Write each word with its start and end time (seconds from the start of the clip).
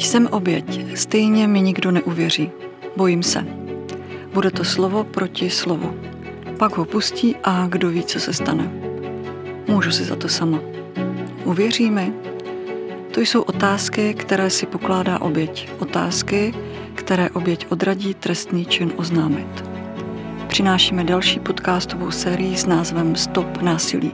Jsem 0.00 0.26
oběť, 0.26 0.96
stejně 0.96 1.48
mi 1.48 1.60
nikdo 1.60 1.90
neuvěří. 1.90 2.50
Bojím 2.96 3.22
se. 3.22 3.46
Bude 4.32 4.50
to 4.50 4.64
slovo 4.64 5.04
proti 5.04 5.50
slovu. 5.50 5.94
Pak 6.58 6.76
ho 6.76 6.84
pustí 6.84 7.36
a 7.44 7.66
kdo 7.68 7.88
ví, 7.88 8.02
co 8.02 8.20
se 8.20 8.32
stane. 8.32 8.72
Můžu 9.68 9.90
si 9.90 10.04
za 10.04 10.16
to 10.16 10.28
sama. 10.28 10.60
Uvěří 11.44 11.90
mi? 11.90 12.12
To 13.14 13.20
jsou 13.20 13.42
otázky, 13.42 14.14
které 14.14 14.50
si 14.50 14.66
pokládá 14.66 15.20
oběť. 15.20 15.68
Otázky, 15.78 16.54
které 16.94 17.30
oběť 17.30 17.66
odradí 17.68 18.14
trestný 18.14 18.66
čin 18.66 18.92
oznámit. 18.96 19.64
Přinášíme 20.48 21.04
další 21.04 21.40
podcastovou 21.40 22.10
sérii 22.10 22.56
s 22.56 22.66
názvem 22.66 23.16
Stop 23.16 23.62
násilí. 23.62 24.12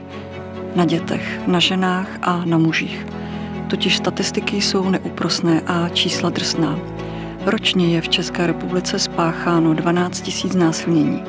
Na 0.75 0.85
dětech, 0.85 1.39
na 1.47 1.59
ženách 1.59 2.07
a 2.21 2.45
na 2.45 2.57
mužích. 2.57 3.05
Totiž 3.67 3.97
statistiky 3.97 4.61
jsou 4.61 4.89
neúprosné 4.89 5.61
a 5.67 5.89
čísla 5.89 6.29
drsná. 6.29 6.79
Ročně 7.45 7.87
je 7.87 8.01
v 8.01 8.09
České 8.09 8.47
republice 8.47 8.99
spácháno 8.99 9.73
12 9.73 10.43
000 10.43 10.65
násilnění. 10.65 11.23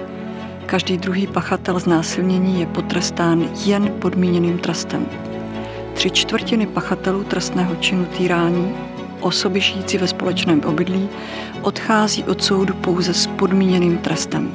Každý 0.66 0.98
druhý 0.98 1.26
pachatel 1.26 1.78
znásilnění 1.78 2.60
je 2.60 2.66
potrestán 2.66 3.48
jen 3.64 3.92
podmíněným 3.98 4.58
trestem. 4.58 5.06
Tři 5.94 6.10
čtvrtiny 6.10 6.66
pachatelů 6.66 7.24
trestného 7.24 7.76
činu 7.76 8.04
týrání, 8.04 8.74
osoby 9.20 9.60
žijící 9.60 9.98
ve 9.98 10.06
společném 10.06 10.60
obydlí, 10.60 11.08
odchází 11.62 12.24
od 12.24 12.42
soudu 12.42 12.74
pouze 12.74 13.14
s 13.14 13.26
podmíněným 13.26 13.98
trestem. 13.98 14.52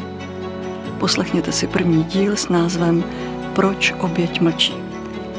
Poslechněte 1.00 1.52
si 1.52 1.68
první 1.68 2.04
díl 2.04 2.36
s 2.36 2.50
názvem 2.50 3.04
Proč 3.54 3.94
oběť 4.00 4.42
mlčí. 4.42 4.74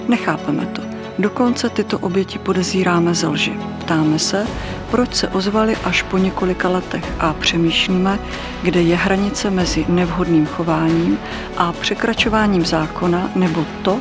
Nechápeme 0.09 0.67
to. 0.67 0.94
Dokonce 1.19 1.69
tyto 1.69 1.99
oběti 1.99 2.39
podezíráme 2.39 3.15
ze 3.15 3.27
lži. 3.27 3.53
Ptáme 3.81 4.19
se, 4.19 4.47
proč 4.91 5.15
se 5.15 5.29
ozvali 5.29 5.77
až 5.85 6.03
po 6.03 6.19
několika 6.19 6.69
letech 6.69 7.05
a 7.19 7.33
přemýšlíme, 7.33 8.19
kde 8.63 8.83
je 8.83 8.97
hranice 8.97 9.51
mezi 9.51 9.85
nevhodným 9.89 10.47
chováním 10.47 11.19
a 11.57 11.73
překračováním 11.73 12.67
zákona 12.67 13.31
nebo 13.35 13.67
to, 13.83 14.01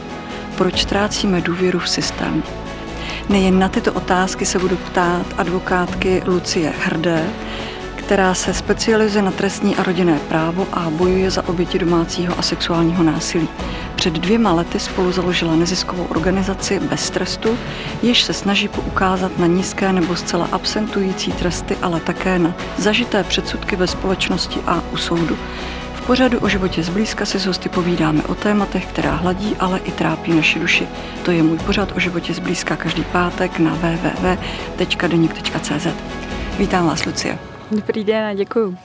proč 0.58 0.82
ztrácíme 0.82 1.42
důvěru 1.42 1.80
v 1.80 1.90
systém. 1.90 2.44
Nejen 3.30 3.60
na 3.60 3.70
tyto 3.70 3.94
otázky 3.94 4.46
se 4.46 4.60
budu 4.60 4.76
ptát 4.76 5.26
advokátky 5.38 6.24
Lucie 6.26 6.74
Hrdé, 6.86 7.26
která 7.96 8.34
se 8.34 8.54
specializuje 8.54 9.22
na 9.22 9.32
trestní 9.32 9.76
a 9.76 9.84
rodinné 9.84 10.20
právo 10.20 10.68
a 10.74 10.90
bojuje 10.90 11.32
za 11.32 11.48
oběti 11.48 11.80
domácího 11.80 12.40
a 12.40 12.42
sexuálního 12.42 13.04
násilí. 13.04 13.50
Před 14.04 14.14
dvěma 14.14 14.54
lety 14.54 14.80
spolu 14.80 15.12
založila 15.12 15.56
neziskovou 15.56 16.04
organizaci 16.04 16.80
Bez 16.80 17.10
trestu, 17.10 17.58
jež 18.02 18.24
se 18.24 18.34
snaží 18.34 18.68
poukázat 18.68 19.40
na 19.40 19.48
nízké 19.48 19.94
nebo 19.94 20.16
zcela 20.16 20.50
absentující 20.52 21.32
tresty, 21.32 21.78
ale 21.82 22.00
také 22.00 22.40
na 22.40 22.56
zažité 22.78 23.24
předsudky 23.24 23.76
ve 23.76 23.88
společnosti 23.88 24.60
a 24.68 24.84
u 24.92 24.98
soudu. 24.98 25.38
V 25.96 26.06
pořadu 26.06 26.40
o 26.40 26.50
životě 26.50 26.84
zblízka 26.84 27.26
si 27.26 27.40
s 27.40 27.46
hosty 27.46 27.70
povídáme 27.70 28.24
o 28.24 28.36
tématech, 28.36 28.86
která 28.86 29.16
hladí, 29.16 29.56
ale 29.60 29.80
i 29.80 29.92
trápí 29.92 30.34
naši 30.34 30.60
duši. 30.60 30.88
To 31.26 31.32
je 31.32 31.44
můj 31.44 31.58
pořad 31.58 31.92
o 31.96 32.00
životě 32.00 32.34
zblízka 32.34 32.76
každý 32.76 33.04
pátek 33.04 33.60
na 33.60 33.74
www.denik.cz. 33.74 35.88
Vítám 36.58 36.88
vás, 36.88 37.06
Lucie. 37.06 37.40
Dobrý 37.72 38.04
den 38.04 38.26
a 38.26 38.34
děkuju. 38.34 38.78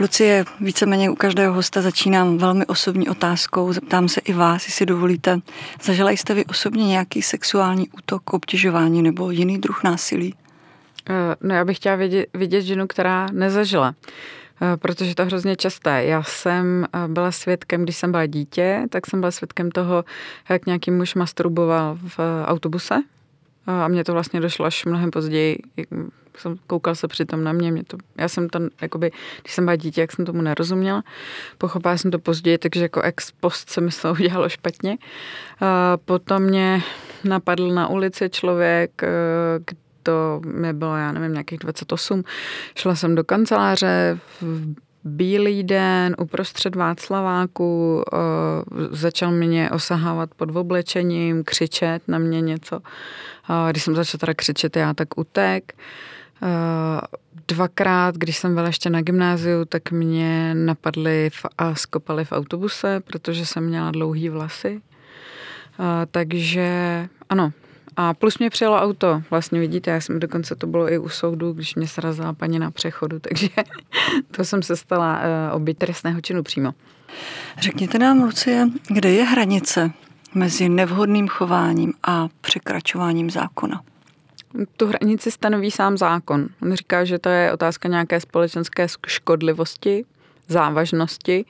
Lucie, 0.00 0.44
víceméně 0.60 1.10
u 1.10 1.14
každého 1.14 1.54
hosta 1.54 1.82
začínám 1.82 2.38
velmi 2.38 2.66
osobní 2.66 3.08
otázkou. 3.08 3.72
Zeptám 3.72 4.08
se 4.08 4.20
i 4.20 4.32
vás, 4.32 4.66
jestli 4.66 4.86
dovolíte. 4.86 5.40
Zažila 5.82 6.10
jste 6.10 6.34
vy 6.34 6.44
osobně 6.44 6.86
nějaký 6.86 7.22
sexuální 7.22 7.88
útok, 7.88 8.32
obtěžování 8.32 9.02
nebo 9.02 9.30
jiný 9.30 9.58
druh 9.58 9.84
násilí? 9.84 10.34
Eh, 11.10 11.36
no 11.40 11.54
já 11.54 11.64
bych 11.64 11.76
chtěla 11.76 11.96
vidět, 11.96 12.26
vidět 12.34 12.62
ženu, 12.62 12.86
která 12.86 13.26
nezažila 13.32 13.94
eh, 14.62 14.76
protože 14.76 15.14
to 15.14 15.22
je 15.22 15.26
hrozně 15.26 15.56
časté. 15.56 16.04
Já 16.04 16.22
jsem 16.22 16.84
eh, 16.84 17.08
byla 17.08 17.32
svědkem, 17.32 17.82
když 17.82 17.96
jsem 17.96 18.10
byla 18.10 18.26
dítě, 18.26 18.82
tak 18.90 19.06
jsem 19.06 19.20
byla 19.20 19.30
svědkem 19.30 19.70
toho, 19.70 20.04
jak 20.48 20.66
nějaký 20.66 20.90
muž 20.90 21.14
masturboval 21.14 21.98
v 22.02 22.44
autobuse. 22.46 23.02
A 23.66 23.88
mně 23.88 24.04
to 24.04 24.12
vlastně 24.12 24.40
došlo 24.40 24.64
až 24.64 24.84
mnohem 24.84 25.10
později, 25.10 25.58
jsem, 26.40 26.56
koukal 26.66 26.94
se 26.94 27.08
přitom 27.08 27.44
na 27.44 27.52
mě, 27.52 27.72
mě 27.72 27.84
to, 27.84 27.96
já 28.18 28.28
jsem 28.28 28.48
to, 28.48 28.58
jakoby, 28.82 29.10
když 29.42 29.54
jsem 29.54 29.64
byla 29.64 29.76
dítě, 29.76 30.00
jak 30.00 30.12
jsem 30.12 30.24
tomu 30.24 30.42
nerozuměla, 30.42 31.02
pochopila 31.58 31.96
jsem 31.96 32.10
to 32.10 32.18
později, 32.18 32.58
takže 32.58 32.82
jako 32.82 33.00
ex 33.02 33.30
post 33.30 33.70
se 33.70 33.80
mi 33.80 33.90
to 34.02 34.12
udělalo 34.12 34.48
špatně. 34.48 34.98
A 35.60 35.96
potom 35.96 36.42
mě 36.42 36.82
napadl 37.24 37.68
na 37.68 37.88
ulici 37.88 38.30
člověk, 38.30 39.02
eh, 39.02 39.08
to 40.02 40.40
mi 40.44 40.72
bylo, 40.72 40.96
já 40.96 41.12
nevím, 41.12 41.32
nějakých 41.32 41.58
28. 41.58 42.24
Šla 42.74 42.94
jsem 42.94 43.14
do 43.14 43.24
kanceláře 43.24 44.18
v 44.40 44.74
bílý 45.04 45.64
den 45.64 46.16
uprostřed 46.18 46.76
Václaváku, 46.76 48.02
uh, 48.12 48.86
začal 48.90 49.30
mě 49.30 49.70
osahávat 49.70 50.34
pod 50.34 50.56
oblečením, 50.56 51.44
křičet 51.44 52.02
na 52.08 52.18
mě 52.18 52.40
něco. 52.40 52.76
Uh, 52.76 53.70
když 53.70 53.82
jsem 53.82 53.94
začala 53.94 54.18
teda 54.18 54.34
křičet, 54.34 54.76
já 54.76 54.94
tak 54.94 55.18
utek. 55.18 55.72
Uh, 55.74 55.80
dvakrát, 57.48 58.14
když 58.14 58.36
jsem 58.36 58.54
byla 58.54 58.66
ještě 58.66 58.90
na 58.90 59.02
gymnáziu, 59.02 59.64
tak 59.64 59.90
mě 59.90 60.54
napadli 60.54 61.30
a 61.58 61.74
skopali 61.74 62.24
v 62.24 62.32
autobuse, 62.32 63.00
protože 63.00 63.46
jsem 63.46 63.64
měla 63.64 63.90
dlouhý 63.90 64.28
vlasy. 64.28 64.80
Uh, 65.78 65.86
takže 66.10 66.68
ano, 67.28 67.52
a 67.96 68.14
plus 68.14 68.38
mě 68.38 68.50
přijelo 68.50 68.76
auto. 68.76 69.22
Vlastně 69.30 69.60
vidíte, 69.60 69.90
já 69.90 70.00
jsem 70.00 70.20
dokonce 70.20 70.54
to 70.54 70.66
bylo 70.66 70.92
i 70.92 70.98
u 70.98 71.08
soudu, 71.08 71.52
když 71.52 71.74
mě 71.74 71.88
srazila 71.88 72.32
paní 72.32 72.58
na 72.58 72.70
přechodu, 72.70 73.18
takže 73.28 73.48
to 74.30 74.44
jsem 74.44 74.62
se 74.62 74.76
stala 74.76 75.18
uh, 75.18 75.56
oběť 75.56 75.78
trestného 75.78 76.20
činu 76.20 76.42
přímo. 76.42 76.74
Řekněte 77.58 77.98
nám, 77.98 78.22
Lucie, 78.22 78.68
kde 78.88 79.10
je 79.10 79.24
hranice 79.24 79.90
mezi 80.34 80.68
nevhodným 80.68 81.28
chováním 81.28 81.92
a 82.02 82.28
překračováním 82.40 83.30
zákona? 83.30 83.82
Tu 84.76 84.86
hranici 84.86 85.30
stanoví 85.30 85.70
sám 85.70 85.96
zákon. 85.96 86.48
On 86.62 86.74
říká, 86.74 87.04
že 87.04 87.18
to 87.18 87.28
je 87.28 87.52
otázka 87.52 87.88
nějaké 87.88 88.20
společenské 88.20 88.86
škodlivosti, 89.06 90.04
závažnosti, 90.48 91.44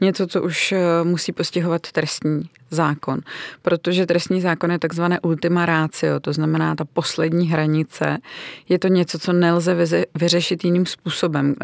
něco, 0.00 0.26
co 0.26 0.42
už 0.42 0.72
eh, 0.72 1.04
musí 1.04 1.32
postihovat 1.32 1.92
trestní 1.92 2.42
zákon, 2.74 3.20
protože 3.62 4.06
trestní 4.06 4.40
zákon 4.40 4.70
je 4.70 4.78
takzvané 4.78 5.20
ultima 5.20 5.66
ratio, 5.66 6.20
to 6.20 6.32
znamená 6.32 6.74
ta 6.74 6.84
poslední 6.84 7.48
hranice. 7.48 8.18
Je 8.68 8.78
to 8.78 8.88
něco, 8.88 9.18
co 9.18 9.32
nelze 9.32 9.76
vyřešit 10.14 10.64
jiným 10.64 10.86
způsobem. 10.86 11.54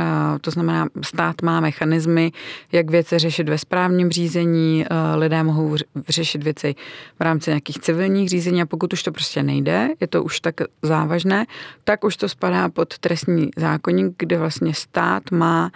To 0.40 0.50
znamená, 0.50 0.86
stát 1.02 1.42
má 1.42 1.60
mechanismy, 1.60 2.32
jak 2.72 2.90
věci 2.90 3.18
řešit 3.18 3.48
ve 3.48 3.58
správním 3.58 4.10
řízení, 4.10 4.84
lidé 5.14 5.42
mohou 5.42 5.76
řešit 6.08 6.42
věci 6.42 6.74
v 7.18 7.22
rámci 7.22 7.50
nějakých 7.50 7.78
civilních 7.78 8.28
řízení 8.28 8.62
a 8.62 8.66
pokud 8.66 8.92
už 8.92 9.02
to 9.02 9.12
prostě 9.12 9.42
nejde, 9.42 9.88
je 10.00 10.06
to 10.06 10.24
už 10.24 10.40
tak 10.40 10.54
závažné, 10.82 11.46
tak 11.84 12.04
už 12.04 12.16
to 12.16 12.28
spadá 12.28 12.68
pod 12.68 12.98
trestní 12.98 13.50
zákonník, 13.56 14.14
kde 14.18 14.38
vlastně 14.38 14.74
stát 14.74 15.30
má 15.30 15.70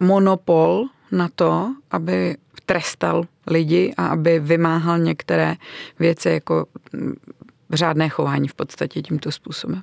monopol 0.00 0.84
na 1.14 1.28
to, 1.34 1.74
aby 1.90 2.36
trestal 2.66 3.24
lidi 3.46 3.94
a 3.96 4.06
aby 4.06 4.38
vymáhal 4.40 4.98
některé 4.98 5.56
věci 5.98 6.28
jako 6.28 6.66
řádné 7.70 8.08
chování 8.08 8.48
v 8.48 8.54
podstatě 8.54 9.02
tímto 9.02 9.32
způsobem. 9.32 9.82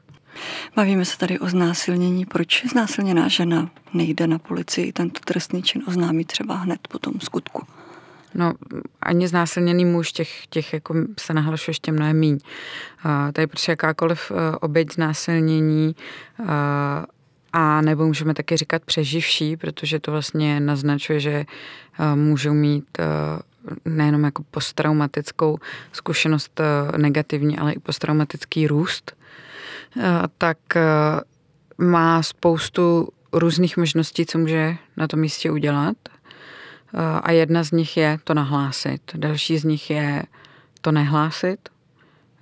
Bavíme 0.76 1.06
se 1.06 1.18
tady 1.18 1.40
o 1.40 1.50
znásilnění. 1.50 2.26
Proč 2.26 2.66
znásilněná 2.66 3.28
žena 3.28 3.70
nejde 3.94 4.28
na 4.28 4.40
policii 4.40 4.94
tento 4.94 5.20
trestný 5.26 5.64
čin 5.64 5.84
oznámí 5.88 6.26
třeba 6.26 6.56
hned 6.56 6.88
po 6.88 7.00
tom 7.00 7.14
skutku? 7.20 7.68
No, 8.36 8.54
ani 9.02 9.28
znásilněný 9.28 9.86
muž, 9.86 10.12
těch, 10.12 10.48
těch 10.48 10.74
jako 10.74 10.96
se 11.20 11.34
nahlašuje 11.34 11.72
ještě 11.72 11.92
mnohem 11.92 12.20
míň. 12.20 12.34
Uh, 13.06 13.32
tady 13.32 13.48
protože 13.48 13.72
jakákoliv 13.72 14.32
uh, 14.32 14.38
oběť 14.62 14.94
znásilnění 14.94 15.96
uh, 16.40 16.48
a 17.54 17.82
nebo 17.82 18.08
můžeme 18.08 18.34
taky 18.34 18.58
říkat 18.58 18.86
přeživší, 18.86 19.58
protože 19.58 20.00
to 20.00 20.12
vlastně 20.12 20.60
naznačuje, 20.60 21.20
že 21.20 21.32
eh, 21.32 22.16
můžou 22.16 22.54
mít 22.54 22.86
eh, 23.00 23.06
nejenom 23.86 24.24
jako 24.24 24.44
posttraumatickou 24.52 25.58
zkušenost 25.92 26.60
eh, 26.60 26.98
negativní, 26.98 27.58
ale 27.58 27.74
i 27.74 27.80
posttraumatický 27.80 28.68
růst, 28.68 29.12
tak 30.38 30.58
má 31.78 32.24
spoustu 32.24 33.08
různých 33.34 33.78
možností, 33.78 34.26
co 34.26 34.38
může 34.38 34.76
na 34.98 35.08
tom 35.08 35.20
místě 35.20 35.52
udělat. 35.52 35.98
A 37.24 37.32
jedna 37.32 37.64
z 37.64 37.72
nich 37.72 37.98
je 37.98 38.20
to 38.24 38.34
nahlásit. 38.34 39.02
Další 39.16 39.58
z 39.58 39.64
nich 39.64 39.90
je 39.90 40.24
to 40.82 40.92
nehlásit. 40.92 41.70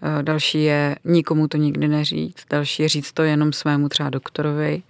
Eh, 0.01 0.23
další 0.23 0.63
je 0.63 0.95
nikomu 1.05 1.47
to 1.47 1.57
nikdy 1.57 1.87
neříct, 1.87 2.45
další 2.49 2.83
je 2.83 2.89
říct 2.89 3.11
to 3.11 3.23
jenom 3.23 3.53
svému 3.53 3.89
třeba 3.89 4.09
doktorovi, 4.09 4.83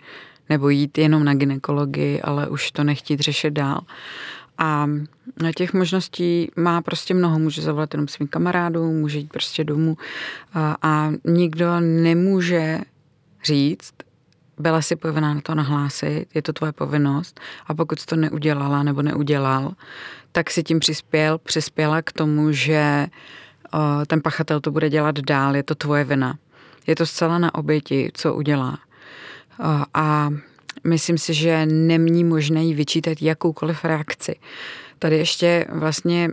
nebo 0.50 0.70
jít 0.70 0.98
jenom 0.98 1.24
na 1.24 1.34
ginekologii, 1.34 2.22
ale 2.22 2.48
už 2.48 2.72
to 2.72 2.84
nechtít 2.84 3.20
řešit 3.20 3.52
dál. 3.52 3.82
A 4.58 4.88
těch 5.56 5.74
možností 5.74 6.52
má 6.56 6.82
prostě 6.82 7.14
mnoho. 7.14 7.40
Může 7.40 7.62
zavolat 7.62 7.94
jenom 7.94 8.08
svým 8.08 8.28
kamarádům, 8.28 9.00
může 9.00 9.18
jít 9.18 9.32
prostě 9.32 9.64
domů 9.64 9.98
a, 10.54 10.76
a 10.82 11.12
nikdo 11.26 11.80
nemůže 11.80 12.80
říct, 13.44 13.94
byla 14.58 14.82
si 14.82 14.96
povinná 14.96 15.34
na 15.34 15.42
to 15.42 15.56
nahlásit, 15.56 16.26
je 16.34 16.42
to 16.42 16.54
tvoje 16.54 16.72
povinnost 16.72 17.40
a 17.68 17.74
pokud 17.74 18.00
jsi 18.00 18.06
to 18.06 18.16
neudělala 18.16 18.84
nebo 18.84 19.02
neudělal, 19.02 19.72
tak 20.32 20.50
si 20.50 20.64
tím 20.64 20.80
přispěl, 20.80 21.38
přispěla 21.38 22.02
k 22.02 22.12
tomu, 22.12 22.52
že 22.52 23.08
o, 23.08 23.18
ten 24.08 24.22
pachatel 24.22 24.60
to 24.60 24.72
bude 24.72 24.90
dělat 24.90 25.20
dál, 25.20 25.56
je 25.56 25.64
to 25.64 25.76
tvoje 25.76 26.04
vina. 26.04 26.38
Je 26.88 26.96
to 26.96 27.06
zcela 27.06 27.40
na 27.40 27.56
oběti, 27.56 28.12
co 28.14 28.34
udělá. 28.34 28.80
A 29.94 30.30
myslím 30.84 31.18
si, 31.18 31.34
že 31.34 31.66
není 31.66 32.24
možné 32.24 32.64
jí 32.64 32.74
vyčítat 32.74 33.22
jakoukoliv 33.22 33.86
reakci. 33.86 34.36
Tady 35.00 35.18
ještě 35.18 35.66
vlastně 35.70 36.30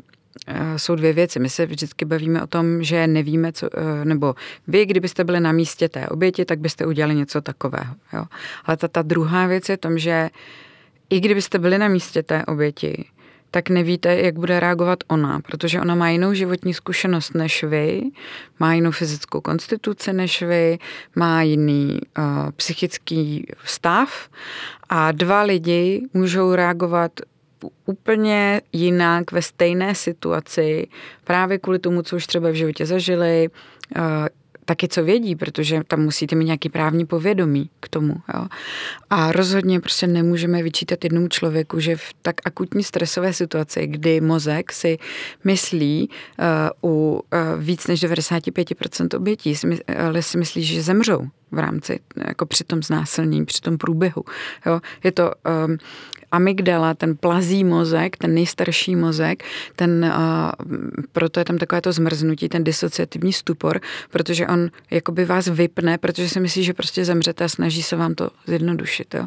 Eh, 0.46 0.78
jsou 0.78 0.94
dvě 0.94 1.12
věci. 1.12 1.38
My 1.38 1.48
se 1.48 1.66
vždycky 1.66 2.04
bavíme 2.04 2.42
o 2.42 2.46
tom, 2.46 2.82
že 2.82 3.06
nevíme, 3.06 3.52
co, 3.52 3.68
eh, 3.76 4.04
nebo 4.04 4.34
vy, 4.66 4.86
kdybyste 4.86 5.24
byli 5.24 5.40
na 5.40 5.52
místě 5.52 5.88
té 5.88 6.08
oběti, 6.08 6.44
tak 6.44 6.58
byste 6.58 6.86
udělali 6.86 7.14
něco 7.14 7.40
takového. 7.40 7.94
Jo? 8.12 8.24
Ale 8.64 8.76
ta, 8.76 8.88
ta 8.88 9.02
druhá 9.02 9.46
věc 9.46 9.68
je 9.68 9.76
tom, 9.76 9.98
že 9.98 10.30
i 11.10 11.20
kdybyste 11.20 11.58
byli 11.58 11.78
na 11.78 11.88
místě 11.88 12.22
té 12.22 12.44
oběti, 12.44 13.04
tak 13.50 13.70
nevíte, 13.70 14.16
jak 14.16 14.38
bude 14.38 14.60
reagovat 14.60 14.98
ona, 15.08 15.40
protože 15.40 15.80
ona 15.80 15.94
má 15.94 16.10
jinou 16.10 16.34
životní 16.34 16.74
zkušenost 16.74 17.34
než 17.34 17.64
vy, 17.64 18.02
má 18.58 18.74
jinou 18.74 18.90
fyzickou 18.90 19.40
konstituci 19.40 20.12
než 20.12 20.42
vy, 20.42 20.78
má 21.14 21.42
jiný 21.42 22.00
uh, 22.18 22.24
psychický 22.56 23.46
stav 23.64 24.28
a 24.88 25.12
dva 25.12 25.42
lidi 25.42 26.02
můžou 26.14 26.54
reagovat 26.54 27.12
úplně 27.86 28.60
jinak 28.72 29.32
ve 29.32 29.42
stejné 29.42 29.94
situaci, 29.94 30.86
právě 31.24 31.58
kvůli 31.58 31.78
tomu, 31.78 32.02
co 32.02 32.16
už 32.16 32.26
třeba 32.26 32.50
v 32.50 32.54
životě 32.54 32.86
zažili, 32.86 33.48
eh, 33.96 34.00
taky 34.66 34.88
co 34.88 35.04
vědí, 35.04 35.36
protože 35.36 35.80
tam 35.88 36.00
musíte 36.00 36.36
mít 36.36 36.44
nějaký 36.44 36.68
právní 36.68 37.06
povědomí 37.06 37.70
k 37.80 37.88
tomu. 37.88 38.14
Jo. 38.34 38.46
A 39.10 39.32
rozhodně 39.32 39.80
prostě 39.80 40.06
nemůžeme 40.06 40.62
vyčítat 40.62 41.04
jednomu 41.04 41.28
člověku, 41.28 41.80
že 41.80 41.96
v 41.96 42.14
tak 42.22 42.36
akutní 42.44 42.84
stresové 42.84 43.32
situaci, 43.32 43.86
kdy 43.86 44.20
mozek 44.20 44.72
si 44.72 44.98
myslí 45.44 46.08
uh, 46.82 46.90
u 46.90 47.20
uh, 47.32 47.62
víc 47.62 47.86
než 47.86 48.04
95% 48.04 49.16
obětí, 49.16 49.56
si, 49.56 49.66
uh, 49.66 49.76
si 50.20 50.38
myslí, 50.38 50.64
že 50.64 50.82
zemřou 50.82 51.28
v 51.50 51.58
rámci, 51.58 52.00
jako 52.28 52.46
při 52.46 52.64
tom 52.64 52.82
znásilnění, 52.82 53.44
při 53.44 53.60
tom 53.60 53.78
průběhu. 53.78 54.24
Jo. 54.66 54.80
Je 55.04 55.12
to 55.12 55.32
um, 55.66 55.78
amygdala, 56.32 56.94
ten 56.94 57.16
plazí 57.16 57.64
mozek, 57.64 58.16
ten 58.16 58.34
nejstarší 58.34 58.96
mozek, 58.96 59.44
ten, 59.76 60.04
uh, 60.04 60.72
proto 61.12 61.40
je 61.40 61.44
tam 61.44 61.58
takové 61.58 61.80
to 61.80 61.92
zmrznutí, 61.92 62.48
ten 62.48 62.64
disociativní 62.64 63.32
stupor, 63.32 63.80
protože 64.10 64.46
on 64.46 64.70
jakoby 64.90 65.24
vás 65.24 65.48
vypne, 65.48 65.98
protože 65.98 66.28
si 66.28 66.40
myslí, 66.40 66.64
že 66.64 66.74
prostě 66.74 67.04
zemřete 67.04 67.44
a 67.44 67.48
snaží 67.48 67.82
se 67.82 67.96
vám 67.96 68.14
to 68.14 68.30
zjednodušit. 68.46 69.14
Jo. 69.14 69.26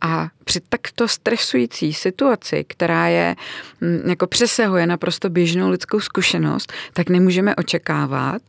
A 0.00 0.28
při 0.44 0.60
takto 0.68 1.08
stresující 1.08 1.94
situaci, 1.94 2.64
která 2.68 3.08
je, 3.08 3.36
m, 3.80 4.10
jako 4.10 4.26
přesahuje 4.26 4.86
naprosto 4.86 5.30
běžnou 5.30 5.70
lidskou 5.70 6.00
zkušenost, 6.00 6.72
tak 6.92 7.08
nemůžeme 7.08 7.56
očekávat, 7.56 8.42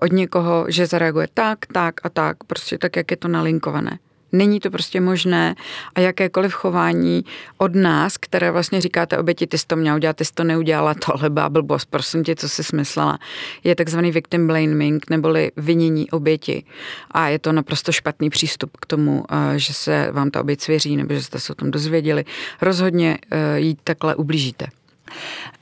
od 0.00 0.12
někoho, 0.12 0.66
že 0.68 0.86
zareaguje 0.86 1.28
tak, 1.34 1.66
tak 1.72 1.94
a 2.02 2.08
tak, 2.08 2.44
prostě 2.44 2.78
tak, 2.78 2.96
jak 2.96 3.10
je 3.10 3.16
to 3.16 3.28
nalinkované. 3.28 3.98
Není 4.32 4.60
to 4.60 4.70
prostě 4.70 5.00
možné 5.00 5.54
a 5.94 6.00
jakékoliv 6.00 6.52
chování 6.52 7.24
od 7.58 7.74
nás, 7.74 8.16
které 8.16 8.50
vlastně 8.50 8.80
říkáte 8.80 9.18
oběti, 9.18 9.46
ty 9.46 9.58
jsi 9.58 9.66
to 9.66 9.76
měla 9.76 9.96
udělat, 9.96 10.16
ty 10.16 10.24
jsi 10.24 10.32
to 10.34 10.44
neudělala, 10.44 10.94
tohle 11.06 11.30
byla 11.30 11.48
blbost, 11.48 11.84
prosím 11.84 12.24
tě, 12.24 12.36
co 12.36 12.48
jsi 12.48 12.64
smyslela, 12.64 13.18
je 13.64 13.74
takzvaný 13.74 14.10
victim 14.10 14.46
blaming, 14.46 15.10
neboli 15.10 15.52
vinění 15.56 16.10
oběti. 16.10 16.64
A 17.10 17.28
je 17.28 17.38
to 17.38 17.52
naprosto 17.52 17.92
špatný 17.92 18.30
přístup 18.30 18.76
k 18.76 18.86
tomu, 18.86 19.24
eh, 19.30 19.58
že 19.58 19.74
se 19.74 20.08
vám 20.12 20.30
ta 20.30 20.40
oběť 20.40 20.60
svěří 20.60 20.96
nebo 20.96 21.14
že 21.14 21.22
jste 21.22 21.40
se 21.40 21.52
o 21.52 21.56
tom 21.56 21.70
dozvěděli. 21.70 22.24
Rozhodně 22.62 23.18
eh, 23.30 23.60
jí 23.60 23.76
takhle 23.84 24.14
ublížíte. 24.14 24.66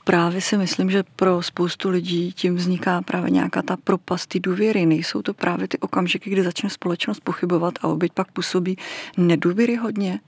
Právě 0.03 0.41
si 0.41 0.57
myslím, 0.57 0.91
že 0.91 1.03
pro 1.15 1.41
spoustu 1.41 1.89
lidí 1.89 2.33
tím 2.33 2.55
vzniká 2.55 3.01
právě 3.01 3.31
nějaká 3.31 3.61
ta 3.61 3.77
propast 3.77 4.29
ty 4.29 4.39
důvěry. 4.39 4.85
Nejsou 4.85 5.21
to 5.21 5.33
právě 5.33 5.67
ty 5.67 5.79
okamžiky, 5.79 6.29
kdy 6.29 6.43
začne 6.43 6.69
společnost 6.69 7.19
pochybovat 7.23 7.73
a 7.81 7.87
oběť 7.87 8.11
pak 8.13 8.31
působí 8.31 8.77
nedůvěry 9.17 9.75
hodně? 9.75 10.19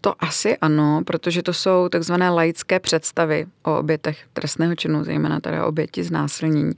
To 0.00 0.24
asi 0.24 0.56
ano, 0.56 1.02
protože 1.06 1.42
to 1.42 1.52
jsou 1.52 1.88
takzvané 1.88 2.30
laické 2.30 2.80
představy 2.80 3.46
o 3.62 3.78
obětech 3.78 4.26
trestného 4.32 4.74
činu, 4.74 5.04
zejména 5.04 5.40
tady 5.40 5.60
oběti 5.60 6.04
znásilnění, 6.04 6.72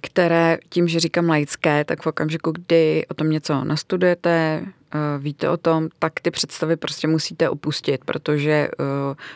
které 0.00 0.58
tím, 0.68 0.88
že 0.88 1.00
říkám 1.00 1.28
laické, 1.28 1.84
tak 1.84 2.02
v 2.02 2.06
okamžiku, 2.06 2.52
kdy 2.52 3.06
o 3.08 3.14
tom 3.14 3.30
něco 3.30 3.64
nastudujete, 3.64 4.64
víte 5.18 5.48
o 5.48 5.56
tom, 5.56 5.88
tak 5.98 6.20
ty 6.20 6.30
představy 6.30 6.76
prostě 6.76 7.08
musíte 7.08 7.50
opustit, 7.50 8.04
protože 8.04 8.50
eh, 8.52 8.68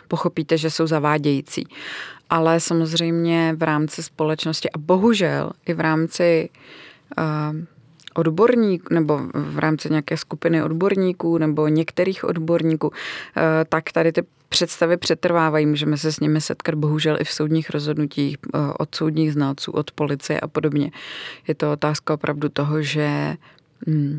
pochopíte, 0.08 0.58
že 0.58 0.70
jsou 0.70 0.86
zavádějící. 0.86 1.66
Ale 2.30 2.60
samozřejmě 2.60 3.54
v 3.56 3.62
rámci 3.62 4.02
společnosti 4.02 4.70
a 4.70 4.78
bohužel 4.78 5.52
i 5.66 5.74
v 5.74 5.80
rámci 5.80 6.48
eh, 7.18 7.22
odborník 8.14 8.90
nebo 8.90 9.20
v 9.34 9.58
rámci 9.58 9.90
nějaké 9.90 10.16
skupiny 10.16 10.62
odborníků 10.62 11.38
nebo 11.38 11.68
některých 11.68 12.24
odborníků, 12.24 12.92
tak 13.68 13.92
tady 13.92 14.12
ty 14.12 14.22
představy 14.48 14.96
přetrvávají. 14.96 15.66
Můžeme 15.66 15.96
se 15.96 16.12
s 16.12 16.20
nimi 16.20 16.40
setkat 16.40 16.74
bohužel 16.74 17.16
i 17.20 17.24
v 17.24 17.30
soudních 17.30 17.70
rozhodnutích 17.70 18.36
od 18.78 18.94
soudních 18.94 19.32
znalců, 19.32 19.72
od 19.72 19.90
policie 19.90 20.40
a 20.40 20.48
podobně. 20.48 20.90
Je 21.48 21.54
to 21.54 21.72
otázka 21.72 22.14
opravdu 22.14 22.48
toho, 22.48 22.82
že 22.82 23.36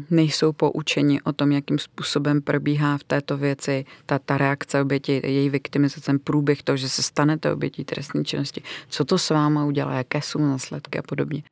nejsou 0.10 0.54
poučeni 0.54 1.22
o 1.22 1.34
tom, 1.34 1.52
jakým 1.52 1.80
způsobem 1.80 2.42
probíhá 2.42 2.98
v 2.98 3.04
této 3.04 3.38
věci 3.38 3.86
ta, 4.06 4.20
ta 4.20 4.38
reakce 4.38 4.82
oběti, 4.82 5.22
její 5.24 5.50
viktimizace, 5.50 6.20
průběh 6.24 6.64
toho, 6.64 6.78
že 6.78 6.90
se 6.90 7.04
stanete 7.04 7.54
obětí 7.54 7.86
trestní 7.86 8.26
činnosti, 8.26 8.62
co 8.88 9.06
to 9.06 9.18
s 9.18 9.30
váma 9.30 9.66
udělá, 9.66 9.94
jaké 9.94 10.22
jsou 10.22 10.40
následky 10.40 11.00
a 11.00 11.02
podobně. 11.02 11.44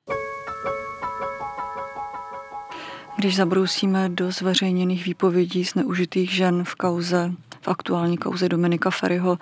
Když 3.18 3.36
zabrousíme 3.36 4.10
do 4.10 4.32
zveřejněných 4.32 5.06
výpovědí 5.06 5.66
z 5.66 5.76
neužitých 5.76 6.32
žen 6.32 6.64
v 6.64 6.76
kauze, 6.76 7.32
v 7.62 7.68
aktuální 7.68 8.18
kauze 8.18 8.50
Dominika 8.50 8.90
Ferryho, 8.90 9.38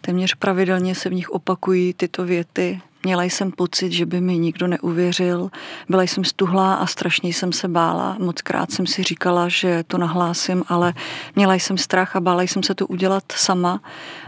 téměř 0.00 0.34
pravidelně 0.34 0.94
se 0.94 1.08
v 1.08 1.14
nich 1.14 1.30
opakují 1.30 1.94
tyto 1.94 2.24
věty. 2.24 2.80
Měla 3.06 3.22
jsem 3.22 3.52
pocit, 3.52 3.92
že 3.92 4.06
by 4.06 4.20
mi 4.20 4.38
nikdo 4.38 4.66
neuvěřil. 4.66 5.50
Byla 5.88 6.02
jsem 6.02 6.24
stuhlá 6.24 6.74
a 6.74 6.86
strašně 6.86 7.28
jsem 7.28 7.52
se 7.52 7.68
bála. 7.68 8.16
Moc 8.18 8.42
krát 8.42 8.72
jsem 8.72 8.86
si 8.86 9.02
říkala, 9.02 9.48
že 9.48 9.84
to 9.86 9.98
nahlásím, 9.98 10.64
ale 10.68 10.94
měla 11.36 11.54
jsem 11.54 11.78
strach 11.78 12.16
a 12.16 12.20
bála 12.20 12.42
jsem 12.42 12.62
se 12.62 12.74
to 12.74 12.86
udělat 12.86 13.24
sama. 13.36 13.80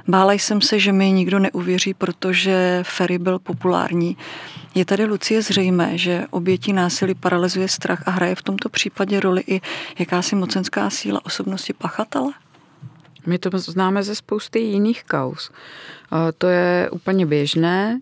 Bála 0.08 0.32
jsem 0.32 0.60
se, 0.60 0.78
že 0.78 0.92
mi 0.92 1.12
nikdo 1.12 1.38
neuvěří, 1.38 1.94
protože 1.94 2.82
Ferry 2.86 3.18
byl 3.18 3.38
populární. 3.38 4.16
Je 4.74 4.84
tady 4.84 5.04
Lucie 5.04 5.42
zřejmé, 5.42 5.98
že 5.98 6.26
oběti 6.30 6.72
násilí 6.72 7.14
paralyzuje 7.14 7.68
strach 7.68 8.02
a 8.06 8.10
hraje 8.10 8.34
v 8.34 8.42
tomto 8.42 8.68
případě 8.68 9.20
roli 9.20 9.42
i 9.46 9.60
jakási 9.98 10.36
mocenská 10.36 10.90
síla 10.90 11.26
osobnosti 11.26 11.72
pachatele? 11.72 12.32
My 13.26 13.38
to 13.38 13.50
známe 13.58 14.02
ze 14.02 14.14
spousty 14.14 14.58
jiných 14.58 15.04
kaus. 15.04 15.50
To 16.38 16.46
je 16.46 16.90
úplně 16.90 17.26
běžné. 17.26 18.00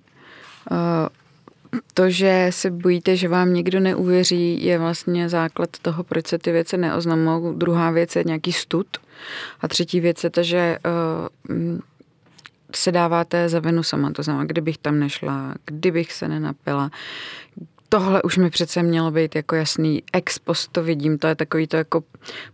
To, 1.95 2.11
že 2.11 2.47
se 2.51 2.71
bojíte, 2.71 3.17
že 3.17 3.29
vám 3.29 3.55
někdo 3.55 3.81
neuvěří, 3.81 4.65
je 4.65 4.79
vlastně 4.79 5.29
základ 5.29 5.71
toho, 5.83 6.05
proč 6.05 6.27
se 6.27 6.39
ty 6.39 6.53
věci 6.53 6.77
neoznamují. 6.77 7.55
Druhá 7.59 7.91
věc 7.91 8.17
je 8.17 8.25
nějaký 8.25 8.53
stud. 8.53 8.87
A 9.61 9.69
třetí 9.69 10.01
věc 10.01 10.25
je 10.25 10.31
to, 10.31 10.43
že 10.43 10.79
uh, 11.51 11.79
se 12.75 12.93
dáváte 12.93 13.49
za 13.49 13.59
vinu 13.59 13.83
sama. 13.83 14.11
To 14.11 14.23
znamená, 14.23 14.45
kdybych 14.45 14.79
tam 14.79 14.99
nešla, 14.99 15.55
kdybych 15.67 16.13
se 16.13 16.29
nenapila, 16.29 16.91
tohle 17.89 18.23
už 18.23 18.37
mi 18.37 18.51
přece 18.51 18.83
mělo 18.83 19.11
být 19.11 19.37
jako 19.37 19.55
jasný. 19.55 20.03
Ex 20.13 20.39
post 20.39 20.73
to 20.73 20.83
vidím, 20.83 21.19
to 21.19 21.27
je 21.27 21.35
takový 21.35 21.67
to 21.67 21.77
jako 21.77 22.03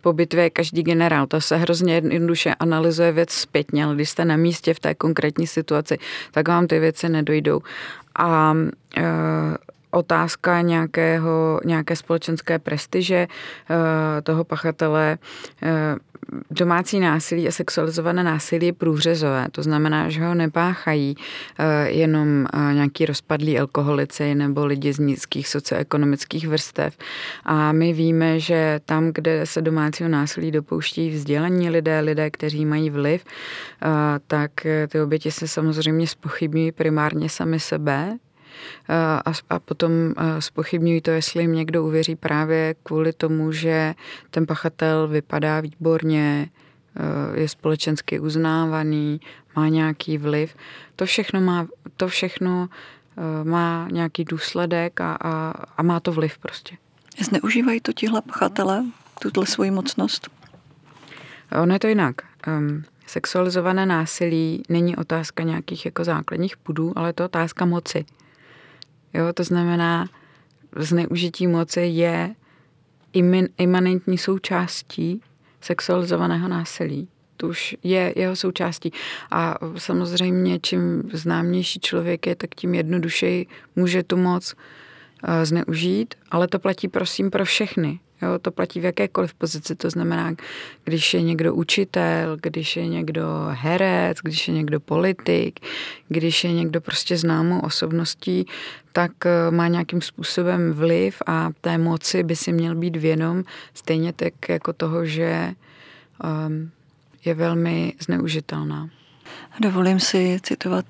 po 0.00 0.12
bitvě 0.12 0.50
každý 0.50 0.82
generál. 0.82 1.26
To 1.26 1.40
se 1.40 1.56
hrozně 1.56 1.94
jednoduše 1.94 2.54
analyzuje 2.54 3.12
věc 3.12 3.30
zpětně, 3.30 3.84
ale 3.84 3.94
když 3.94 4.10
jste 4.10 4.24
na 4.24 4.36
místě 4.36 4.74
v 4.74 4.80
té 4.80 4.94
konkrétní 4.94 5.46
situaci, 5.46 5.98
tak 6.30 6.48
vám 6.48 6.66
ty 6.66 6.78
věci 6.78 7.08
nedojdou. 7.08 7.60
A 8.14 8.54
e, 8.94 9.58
otázka 9.92 10.60
nějakého, 10.60 11.60
nějaké 11.64 11.96
společenské 11.96 12.58
prestiže 12.58 13.26
toho 14.22 14.44
pachatele 14.44 15.18
domácí 16.50 17.00
násilí 17.00 17.48
a 17.48 17.50
sexualizované 17.50 18.24
násilí 18.24 18.66
je 18.66 18.72
průřezové. 18.72 19.46
To 19.52 19.62
znamená, 19.62 20.08
že 20.08 20.24
ho 20.24 20.34
nepáchají 20.34 21.16
eh, 21.58 21.90
jenom 21.90 22.46
eh, 22.46 22.74
nějaký 22.74 23.06
rozpadlí 23.06 23.58
alkoholici 23.58 24.34
nebo 24.34 24.66
lidi 24.66 24.92
z 24.92 24.98
nízkých 24.98 25.48
socioekonomických 25.48 26.48
vrstev. 26.48 26.96
A 27.44 27.72
my 27.72 27.92
víme, 27.92 28.40
že 28.40 28.80
tam, 28.84 29.12
kde 29.12 29.46
se 29.46 29.62
domácího 29.62 30.08
násilí 30.08 30.50
dopouští 30.50 31.10
vzdělaní 31.10 31.70
lidé, 31.70 32.00
lidé, 32.00 32.30
kteří 32.30 32.66
mají 32.66 32.90
vliv, 32.90 33.24
eh, 33.24 33.86
tak 34.26 34.50
ty 34.88 35.00
oběti 35.00 35.30
se 35.30 35.48
samozřejmě 35.48 36.06
spochybňují 36.06 36.72
primárně 36.72 37.28
sami 37.28 37.60
sebe, 37.60 38.18
a, 39.24 39.32
a 39.50 39.58
potom 39.58 39.90
spochybňují 40.38 41.00
to, 41.00 41.10
jestli 41.10 41.42
jim 41.42 41.54
někdo 41.54 41.84
uvěří 41.84 42.16
právě 42.16 42.74
kvůli 42.82 43.12
tomu, 43.12 43.52
že 43.52 43.94
ten 44.30 44.46
pachatel 44.46 45.08
vypadá 45.08 45.60
výborně, 45.60 46.50
je 47.34 47.48
společensky 47.48 48.20
uznávaný, 48.20 49.20
má 49.56 49.68
nějaký 49.68 50.18
vliv. 50.18 50.54
To 50.96 51.06
všechno 51.06 51.40
má, 51.40 51.66
to 51.96 52.08
všechno 52.08 52.68
má 53.44 53.88
nějaký 53.92 54.24
důsledek 54.24 55.00
a, 55.00 55.18
a, 55.20 55.54
a 55.76 55.82
má 55.82 56.00
to 56.00 56.12
vliv 56.12 56.38
prostě. 56.38 56.76
Zneužívají 57.20 57.80
to 57.80 57.92
tihle 57.92 58.22
pachatele, 58.22 58.84
tuto 59.22 59.46
svoji 59.46 59.70
mocnost? 59.70 60.30
Ono 61.62 61.74
je 61.74 61.78
to 61.78 61.86
jinak. 61.86 62.14
Um, 62.46 62.84
sexualizované 63.06 63.86
násilí 63.86 64.62
není 64.68 64.96
otázka 64.96 65.42
nějakých 65.42 65.84
jako 65.84 66.04
základních 66.04 66.56
pudů, 66.56 66.92
ale 66.96 67.08
je 67.08 67.12
to 67.12 67.24
otázka 67.24 67.64
moci. 67.64 68.04
Jo, 69.14 69.32
to 69.32 69.44
znamená, 69.44 70.08
zneužití 70.76 71.46
moci 71.46 71.80
je 71.80 72.34
imanentní 73.58 74.18
součástí 74.18 75.22
sexualizovaného 75.60 76.48
násilí. 76.48 77.08
To 77.36 77.48
už 77.48 77.76
je 77.82 78.12
jeho 78.16 78.36
součástí. 78.36 78.92
A 79.30 79.58
samozřejmě, 79.78 80.58
čím 80.58 81.10
známější 81.12 81.80
člověk 81.80 82.26
je, 82.26 82.36
tak 82.36 82.54
tím 82.54 82.74
jednodušeji 82.74 83.46
může 83.76 84.02
tu 84.02 84.16
moc 84.16 84.54
eh, 85.24 85.46
zneužít, 85.46 86.14
ale 86.30 86.48
to 86.48 86.58
platí 86.58 86.88
prosím 86.88 87.30
pro 87.30 87.44
všechny. 87.44 88.00
Jo, 88.22 88.38
to 88.38 88.50
platí 88.50 88.80
v 88.80 88.84
jakékoliv 88.84 89.34
pozici, 89.34 89.74
to 89.74 89.90
znamená, 89.90 90.34
když 90.84 91.14
je 91.14 91.22
někdo 91.22 91.54
učitel, 91.54 92.36
když 92.42 92.76
je 92.76 92.88
někdo 92.88 93.22
herec, 93.50 94.18
když 94.22 94.48
je 94.48 94.54
někdo 94.54 94.80
politik, 94.80 95.60
když 96.08 96.44
je 96.44 96.52
někdo 96.52 96.80
prostě 96.80 97.16
známou 97.16 97.60
osobností, 97.60 98.46
tak 98.92 99.12
eh, 99.26 99.50
má 99.50 99.68
nějakým 99.68 100.00
způsobem 100.00 100.72
vliv 100.72 101.22
a 101.26 101.50
té 101.60 101.78
moci 101.78 102.22
by 102.22 102.36
si 102.36 102.52
měl 102.52 102.74
být 102.74 102.96
vědom, 102.96 103.44
stejně 103.74 104.12
tak 104.12 104.48
jako 104.48 104.72
toho, 104.72 105.06
že 105.06 105.54
um, 106.24 106.70
je 107.24 107.34
velmi 107.34 107.92
zneužitelná. 108.00 108.88
Dovolím 109.60 110.00
si 110.00 110.40
citovat 110.42 110.84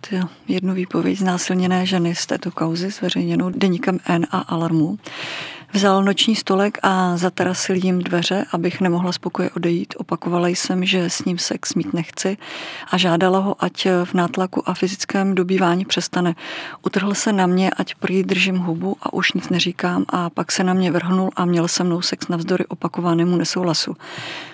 jednu 0.49 0.75
výpověď 0.75 1.19
znásilněné 1.19 1.87
ženy 1.87 2.15
z 2.15 2.27
této 2.27 2.51
kauzy, 2.51 2.91
zveřejněnou 2.91 3.51
deníkem 3.51 3.99
N 4.07 4.27
a 4.31 4.39
Alarmu. 4.39 4.99
Vzal 5.75 6.03
noční 6.03 6.37
stolek 6.37 6.79
a 6.83 7.17
zatarasil 7.17 7.77
jim 7.77 7.99
dveře, 7.99 8.45
abych 8.53 8.81
nemohla 8.81 9.13
spokoje 9.13 9.51
odejít. 9.51 9.95
Opakovala 9.97 10.49
jsem, 10.49 10.85
že 10.85 11.11
s 11.11 11.25
ním 11.25 11.39
sex 11.39 11.75
mít 11.75 11.93
nechci 11.93 12.37
a 12.91 12.99
žádala 12.99 13.39
ho, 13.39 13.65
ať 13.65 13.87
v 14.05 14.15
nátlaku 14.15 14.69
a 14.69 14.75
fyzickém 14.75 15.35
dobývání 15.35 15.85
přestane. 15.85 16.35
Utrhl 16.87 17.15
se 17.15 17.33
na 17.33 17.47
mě, 17.47 17.71
ať 17.71 17.95
prý 17.95 18.23
držím 18.23 18.59
hubu 18.59 18.97
a 19.03 19.13
už 19.13 19.33
nic 19.33 19.49
neříkám 19.49 20.05
a 20.09 20.31
pak 20.31 20.53
se 20.53 20.65
na 20.65 20.75
mě 20.75 20.91
vrhnul 20.91 21.31
a 21.37 21.45
měl 21.45 21.69
se 21.69 21.85
mnou 21.85 22.03
sex 22.03 22.29
navzdory 22.29 22.67
opakovanému 22.67 23.37
nesouhlasu. 23.37 23.97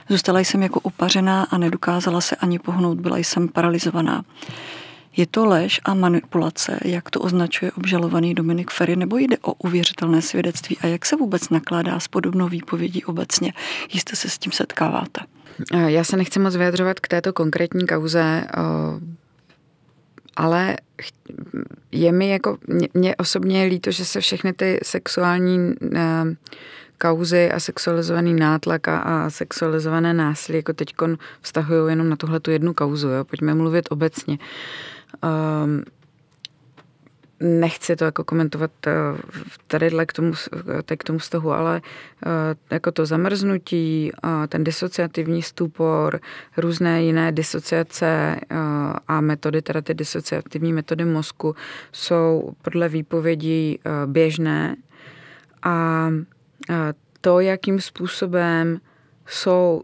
Zůstala 0.09 0.41
jsem 0.41 0.63
jako 0.63 0.81
upařená 0.81 1.47
a 1.51 1.59
nedokázala 1.59 2.21
se 2.21 2.37
ani 2.37 2.59
pohnout, 2.59 3.01
byla 3.01 3.17
jsem 3.19 3.49
paralizovaná. 3.49 4.25
Je 5.19 5.27
to 5.27 5.47
lež 5.47 5.81
a 5.85 5.95
manipulace, 5.95 6.79
jak 6.85 7.11
to 7.11 7.21
označuje 7.21 7.73
obžalovaný 7.73 8.35
Dominik 8.35 8.71
Ferry, 8.71 8.97
nebo 8.97 9.19
jde 9.19 9.37
o 9.43 9.53
uvěřitelné 9.53 10.23
svědectví 10.23 10.79
a 10.81 10.87
jak 10.87 11.07
se 11.07 11.17
vůbec 11.17 11.51
nakládá 11.51 12.01
s 12.01 12.09
podobnou 12.09 12.49
výpovědí 12.49 13.05
obecně? 13.05 13.53
Jistě 13.93 14.17
se 14.17 14.29
s 14.29 14.39
tím 14.39 14.53
setkáváte. 14.53 15.21
Já 15.87 16.05
se 16.05 16.17
nechci 16.17 16.39
moc 16.39 16.57
vyjadřovat 16.57 17.01
k 17.01 17.09
této 17.09 17.33
konkrétní 17.33 17.87
kauze, 17.87 18.45
ale 20.37 20.77
je 21.93 22.13
mi 22.13 22.29
jako, 22.29 22.59
mě 22.95 23.17
osobně 23.17 23.63
je 23.63 23.69
líto, 23.69 23.91
že 23.91 24.05
se 24.05 24.21
všechny 24.21 24.53
ty 24.53 24.81
sexuální 24.83 25.75
kauzy 26.99 27.51
a 27.51 27.61
sexualizovaný 27.61 28.35
nátlak 28.35 28.89
a, 28.89 29.31
sexualizované 29.31 30.15
násilí 30.15 30.59
jako 30.59 30.73
teď 30.73 30.95
vztahují 31.41 31.93
jenom 31.93 32.09
na 32.09 32.17
tuhle 32.17 32.41
tu 32.41 32.51
jednu 32.51 32.75
kauzu. 32.75 33.09
Jo? 33.09 33.25
Pojďme 33.25 33.55
mluvit 33.55 33.89
obecně. 33.91 34.39
Um, 35.23 35.83
nechci 37.41 37.97
to 37.97 38.05
jako 38.05 38.25
komentovat 38.25 38.71
eh, 38.87 38.93
tady 39.67 39.91
k 40.07 40.13
tomu, 40.13 40.33
k 40.97 41.05
tomu 41.05 41.19
vztahu, 41.19 41.53
ale 41.53 41.83
eh, 42.27 42.75
jako 42.75 42.93
to 42.93 43.07
zamrznutí, 43.07 44.13
ten 44.49 44.65
disociativní 44.65 45.43
stupor, 45.43 46.21
různé 46.57 47.03
jiné 47.03 47.33
disociace 47.33 48.07
eh, 48.07 48.57
a 49.09 49.21
metody, 49.21 49.63
teda 49.63 49.81
ty 49.81 49.95
disociativní 49.95 50.73
metody 50.73 51.05
mozku 51.05 51.55
jsou 51.93 52.53
podle 52.63 52.89
výpovědí 52.89 53.79
běžné. 54.07 54.77
A 55.63 56.09
to, 57.21 57.41
jakým 57.41 57.81
způsobem 57.81 58.81
jsou 59.27 59.83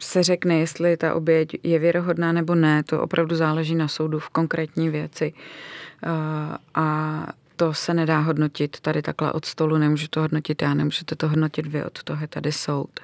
se 0.00 0.22
řekne, 0.22 0.58
jestli 0.58 0.96
ta 0.96 1.14
oběť 1.14 1.56
je 1.62 1.78
věrohodná 1.78 2.32
nebo 2.32 2.54
ne, 2.54 2.82
to 2.82 3.02
opravdu 3.02 3.36
záleží 3.36 3.74
na 3.74 3.88
soudu 3.88 4.18
v 4.18 4.28
konkrétní 4.28 4.88
věci. 4.88 5.32
A 6.74 7.26
to 7.56 7.74
se 7.74 7.94
nedá 7.94 8.18
hodnotit 8.18 8.80
tady 8.80 9.02
takhle 9.02 9.32
od 9.32 9.44
stolu, 9.44 9.78
nemůžu 9.78 10.06
to 10.10 10.20
hodnotit 10.20 10.62
já, 10.62 10.74
nemůžete 10.74 11.16
to 11.16 11.28
hodnotit 11.28 11.66
vy, 11.66 11.84
od 11.84 12.02
toho 12.02 12.20
je 12.20 12.28
tady 12.28 12.52
soud. 12.52 13.00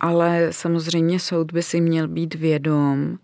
Ale 0.00 0.48
samozřejmě 0.50 1.20
soud 1.20 1.52
by 1.52 1.62
si 1.62 1.80
měl 1.80 2.08
být 2.08 2.34
vědom 2.34 3.18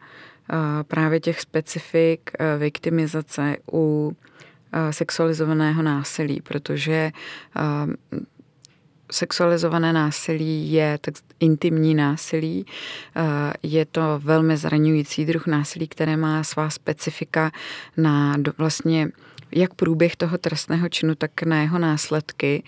právě 0.88 1.20
těch 1.20 1.40
specifik 1.40 2.30
viktimizace 2.58 3.56
u 3.72 4.16
sexualizovaného 4.90 5.82
násilí, 5.82 6.40
protože 6.40 7.10
sexualizované 9.12 9.92
násilí 9.92 10.72
je 10.72 10.98
tak 11.00 11.14
intimní 11.40 11.94
násilí. 11.94 12.66
Eh, 13.16 13.52
je 13.62 13.84
to 13.84 14.20
velmi 14.24 14.56
zraňující 14.56 15.24
druh 15.24 15.46
násilí, 15.46 15.88
které 15.88 16.16
má 16.16 16.44
svá 16.44 16.70
specifika 16.70 17.50
na 17.96 18.36
vlastně 18.58 19.08
jak 19.52 19.74
průběh 19.74 20.16
toho 20.16 20.38
trestného 20.38 20.88
činu, 20.88 21.14
tak 21.14 21.42
na 21.42 21.60
jeho 21.60 21.78
následky. 21.78 22.62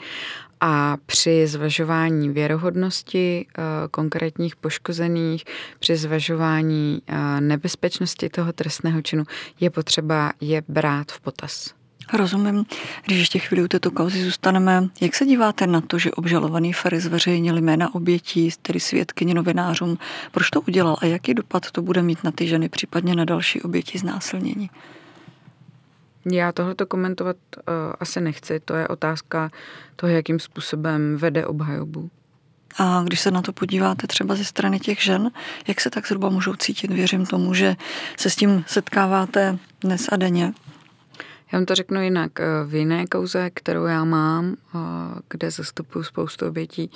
A 0.61 0.97
při 1.07 1.47
zvažování 1.47 2.29
věrohodnosti 2.29 3.47
eh, 3.49 3.63
konkrétních 3.91 4.57
poškozených, 4.57 5.45
při 5.79 5.97
zvažování 5.97 7.03
eh, 7.07 7.41
nebezpečnosti 7.41 8.29
toho 8.29 8.53
trestného 8.53 9.03
činu 9.03 9.25
je 9.61 9.71
potřeba 9.71 10.33
je 10.41 10.63
brát 10.69 11.13
v 11.13 11.21
potaz. 11.21 11.76
Rozumím. 12.13 12.67
Když 13.05 13.19
ještě 13.19 13.39
chvíli 13.39 13.65
u 13.65 13.69
této 13.69 13.91
kauzy 13.91 14.25
zůstaneme, 14.25 14.89
jak 15.01 15.15
se 15.15 15.25
díváte 15.25 15.67
na 15.67 15.81
to, 15.81 15.99
že 15.99 16.11
obžalovaný 16.11 16.73
Ferry 16.73 17.01
zveřejnil 17.01 17.59
jména 17.59 17.95
obětí, 17.95 18.51
tedy 18.63 18.81
svědkyně 18.81 19.35
novinářům? 19.35 19.99
Proč 20.33 20.51
to 20.51 20.61
udělal 20.61 20.97
a 21.01 21.07
jaký 21.07 21.35
dopad 21.35 21.71
to 21.71 21.83
bude 21.83 22.03
mít 22.03 22.25
na 22.25 22.31
ty 22.31 22.47
ženy, 22.49 22.69
případně 22.69 23.15
na 23.15 23.25
další 23.25 23.63
oběti 23.63 23.99
znásilnění? 23.99 24.71
Já 26.33 26.53
tohleto 26.53 26.87
komentovat 26.87 27.37
uh, 27.57 27.63
asi 28.01 28.21
nechci. 28.21 28.61
To 28.61 28.75
je 28.75 28.89
otázka 28.89 29.51
toho, 29.97 30.13
jakým 30.13 30.41
způsobem 30.41 31.17
vede 31.17 31.47
obhajobu. 31.47 32.11
A 32.79 33.03
když 33.05 33.21
se 33.21 33.31
na 33.31 33.43
to 33.43 33.53
podíváte 33.53 34.07
třeba 34.07 34.35
ze 34.35 34.45
strany 34.45 34.81
těch 34.81 35.03
žen, 35.03 35.31
jak 35.69 35.81
se 35.81 35.91
tak 35.91 36.07
zhruba 36.07 36.29
můžou 36.29 36.55
cítit? 36.55 36.91
Věřím 36.91 37.27
tomu, 37.27 37.55
že 37.55 37.77
se 38.17 38.31
s 38.31 38.37
tím 38.37 38.65
setkáváte 38.67 39.59
dnes 39.81 40.07
a 40.13 40.17
denně. 40.17 40.53
Já 41.53 41.59
vám 41.59 41.67
to 41.67 41.75
řeknu 41.75 42.03
jinak. 42.03 42.41
Eh, 42.41 42.45
v 42.65 42.75
jiné 42.75 43.07
kauze, 43.07 43.51
kterou 43.51 43.85
já 43.85 44.05
mám, 44.05 44.57
eh, 44.75 44.79
kde 45.31 45.51
zastupuju 45.51 46.05
spoustu 46.05 46.47
obětí 46.47 46.91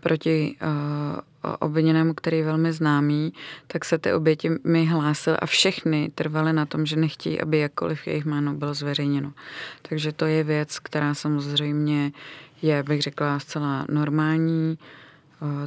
proti 0.00 0.56
eh, 0.60 1.56
obviněnému, 1.58 2.14
který 2.14 2.38
je 2.38 2.44
velmi 2.44 2.72
známý, 2.72 3.32
tak 3.66 3.84
se 3.84 3.98
ty 3.98 4.12
oběti 4.12 4.50
mi 4.64 4.86
hlásily 4.86 5.36
a 5.36 5.46
všechny 5.46 6.10
trvaly 6.14 6.52
na 6.52 6.66
tom, 6.66 6.86
že 6.86 6.96
nechtějí, 6.96 7.40
aby 7.40 7.58
jakkoliv 7.58 8.06
jejich 8.06 8.24
jméno 8.24 8.54
bylo 8.54 8.74
zveřejněno. 8.74 9.32
Takže 9.82 10.12
to 10.12 10.26
je 10.26 10.44
věc, 10.44 10.78
která 10.78 11.14
samozřejmě 11.14 12.12
je, 12.62 12.82
bych 12.82 13.02
řekla, 13.02 13.38
zcela 13.38 13.86
normální. 13.90 14.78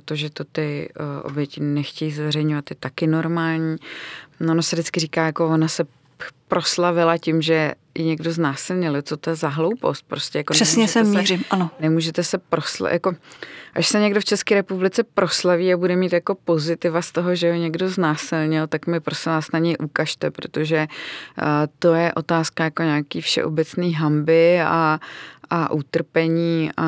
To, 0.05 0.15
že 0.15 0.29
to 0.29 0.43
ty 0.43 0.89
oběti 1.23 1.61
nechtějí 1.61 2.11
zveřejňovat, 2.11 2.69
je 2.69 2.75
taky 2.75 3.07
normální. 3.07 3.75
No, 4.39 4.51
ono 4.51 4.63
se 4.63 4.75
vždycky 4.75 4.99
říká, 4.99 5.25
jako 5.25 5.47
ona 5.47 5.67
se 5.67 5.85
proslavila 6.47 7.17
tím, 7.17 7.41
že 7.41 7.71
ji 7.97 8.05
někdo 8.05 8.31
znásilnil. 8.31 9.01
Co 9.01 9.17
to 9.17 9.29
je 9.29 9.35
za 9.35 9.47
hloupost? 9.47 10.05
Prostě 10.07 10.37
jako 10.37 10.53
Přesně 10.53 10.87
se 10.87 11.03
mířím, 11.03 11.43
ano. 11.49 11.71
Nemůžete 11.79 12.23
se 12.23 12.37
proslavit, 12.37 12.93
jako 12.93 13.15
až 13.73 13.87
se 13.87 13.99
někdo 13.99 14.21
v 14.21 14.25
České 14.25 14.55
republice 14.55 15.03
proslaví 15.03 15.73
a 15.73 15.77
bude 15.77 15.95
mít 15.95 16.13
jako 16.13 16.35
pozitiva 16.35 17.01
z 17.01 17.11
toho, 17.11 17.35
že 17.35 17.51
ho 17.51 17.57
někdo 17.57 17.89
znásilnil, 17.89 18.67
tak 18.67 18.87
mi 18.87 18.99
prosím 18.99 19.31
vás 19.31 19.51
na 19.51 19.59
něj 19.59 19.75
ukažte, 19.83 20.31
protože 20.31 20.87
uh, 20.87 21.47
to 21.79 21.93
je 21.93 22.13
otázka 22.13 22.63
jako 22.63 22.83
nějaký 22.83 23.21
všeobecný 23.21 23.93
hamby 23.93 24.61
a, 24.61 24.99
a 25.49 25.71
utrpení 25.71 26.69
a 26.77 26.83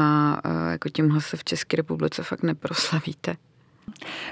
uh, 0.46 0.72
jako 0.72 0.90
tímhle 0.90 1.22
se 1.22 1.38
v 1.38 1.44
České 1.44 1.78
republice 1.78 2.24
fakt 2.24 2.44
neproslavíte. 2.44 3.36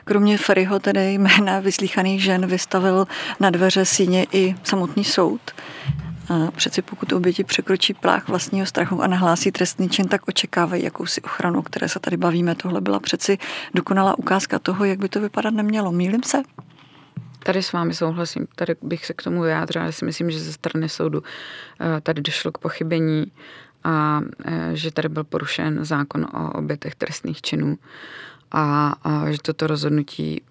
Kromě 0.03 0.37
Ferryho 0.37 0.79
tedy 0.79 1.13
jména 1.13 1.59
vyslíchaných 1.59 2.23
žen 2.23 2.45
vystavil 2.47 3.07
na 3.39 3.49
dveře 3.49 3.85
síně 3.85 4.25
i 4.31 4.55
samotný 4.63 5.03
soud. 5.03 5.41
A 6.29 6.51
přeci 6.51 6.81
pokud 6.81 7.13
oběti 7.13 7.43
překročí 7.43 7.93
práh 7.93 8.27
vlastního 8.27 8.65
strachu 8.65 9.01
a 9.01 9.07
nahlásí 9.07 9.51
trestný 9.51 9.89
čin, 9.89 10.07
tak 10.07 10.27
očekávají 10.27 10.83
jakousi 10.83 11.21
ochranu, 11.21 11.59
o 11.59 11.63
které 11.63 11.89
se 11.89 11.99
tady 11.99 12.17
bavíme. 12.17 12.55
Tohle 12.55 12.81
byla 12.81 12.99
přeci 12.99 13.37
dokonalá 13.73 14.19
ukázka 14.19 14.59
toho, 14.59 14.85
jak 14.85 14.99
by 14.99 15.09
to 15.09 15.21
vypadat 15.21 15.53
nemělo. 15.53 15.91
Mílim 15.91 16.23
se? 16.23 16.41
Tady 17.43 17.63
s 17.63 17.73
vámi 17.73 17.93
souhlasím, 17.93 18.47
tady 18.55 18.75
bych 18.81 19.05
se 19.05 19.13
k 19.13 19.23
tomu 19.23 19.41
vyjádřila, 19.41 19.85
já 19.85 19.91
si 19.91 20.05
myslím, 20.05 20.31
že 20.31 20.39
ze 20.39 20.53
strany 20.53 20.89
soudu 20.89 21.23
eh, 21.79 22.01
tady 22.01 22.21
došlo 22.21 22.51
k 22.51 22.57
pochybení 22.57 23.31
a 23.83 24.21
eh, 24.45 24.69
že 24.73 24.91
tady 24.91 25.09
byl 25.09 25.23
porušen 25.23 25.85
zákon 25.85 26.25
o 26.33 26.51
obětech 26.51 26.95
trestných 26.95 27.41
činů 27.41 27.77
a, 28.55 28.95
a 29.03 29.31
že 29.31 29.37
toto 29.41 29.67
rozhodnutí 29.67 30.41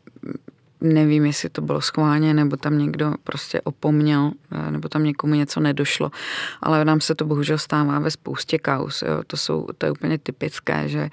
nevím, 0.80 1.26
jestli 1.26 1.48
to 1.48 1.60
bylo 1.60 1.80
schválně, 1.80 2.34
nebo 2.34 2.56
tam 2.56 2.78
někdo 2.78 3.14
prostě 3.24 3.60
opomněl, 3.60 4.32
eh, 4.52 4.70
nebo 4.70 4.88
tam 4.88 5.04
někomu 5.04 5.34
něco 5.34 5.60
nedošlo, 5.60 6.10
ale 6.62 6.84
nám 6.84 7.00
se 7.00 7.14
to 7.14 7.24
bohužel 7.24 7.58
stává 7.58 7.98
ve 7.98 8.10
spoustě 8.10 8.58
kaus. 8.58 9.02
Jo. 9.02 9.22
To, 9.26 9.36
jsou, 9.36 9.66
to 9.78 9.86
je 9.86 9.92
úplně 9.92 10.18
typické, 10.18 10.88
že 10.88 11.10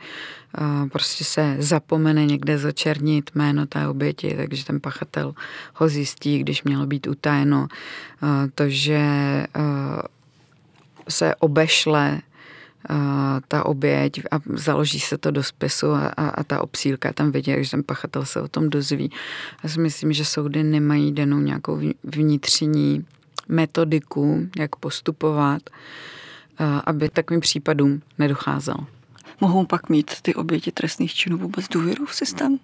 uh, 0.61 0.89
prostě 0.89 1.23
se 1.23 1.55
zapomene 1.59 2.25
někde 2.25 2.57
začernit 2.57 3.31
jméno 3.35 3.65
té 3.65 3.87
oběti, 3.87 4.33
takže 4.37 4.65
ten 4.65 4.79
pachatel 4.79 5.33
ho 5.73 5.89
zjistí, 5.89 6.39
když 6.39 6.63
mělo 6.63 6.85
být 6.85 7.07
utajeno. 7.07 7.67
Uh, 8.23 8.29
to, 8.55 8.63
že 8.67 9.01
se 11.09 11.35
obešle 11.35 12.21
ta 13.47 13.65
oběť 13.65 14.21
a 14.31 14.39
založí 14.53 14.99
se 14.99 15.17
to 15.17 15.31
do 15.31 15.43
spisu 15.43 15.91
a, 15.91 16.07
a, 16.07 16.29
a 16.29 16.43
ta 16.43 16.61
obsílka 16.61 17.13
tam 17.13 17.31
vidí, 17.31 17.53
že 17.59 17.71
ten 17.71 17.83
pachatel 17.83 18.25
se 18.25 18.41
o 18.41 18.47
tom 18.47 18.69
dozví. 18.69 19.11
Já 19.63 19.69
si 19.69 19.79
myslím, 19.79 20.13
že 20.13 20.25
soudy 20.25 20.63
nemají 20.63 21.11
danou 21.11 21.39
nějakou 21.39 21.81
vnitřní 22.03 23.05
metodiku, 23.47 24.47
jak 24.59 24.75
postupovat, 24.75 25.61
aby 26.83 27.09
takovým 27.09 27.41
případům 27.41 28.01
nedocházelo. 28.17 28.87
Mohou 29.41 29.65
pak 29.65 29.89
mít 29.89 30.11
ty 30.21 30.35
oběti 30.35 30.71
trestných 30.71 31.13
činů 31.13 31.37
vůbec 31.37 31.67
důvěru 31.67 32.05
v 32.05 32.15
systém? 32.15 32.59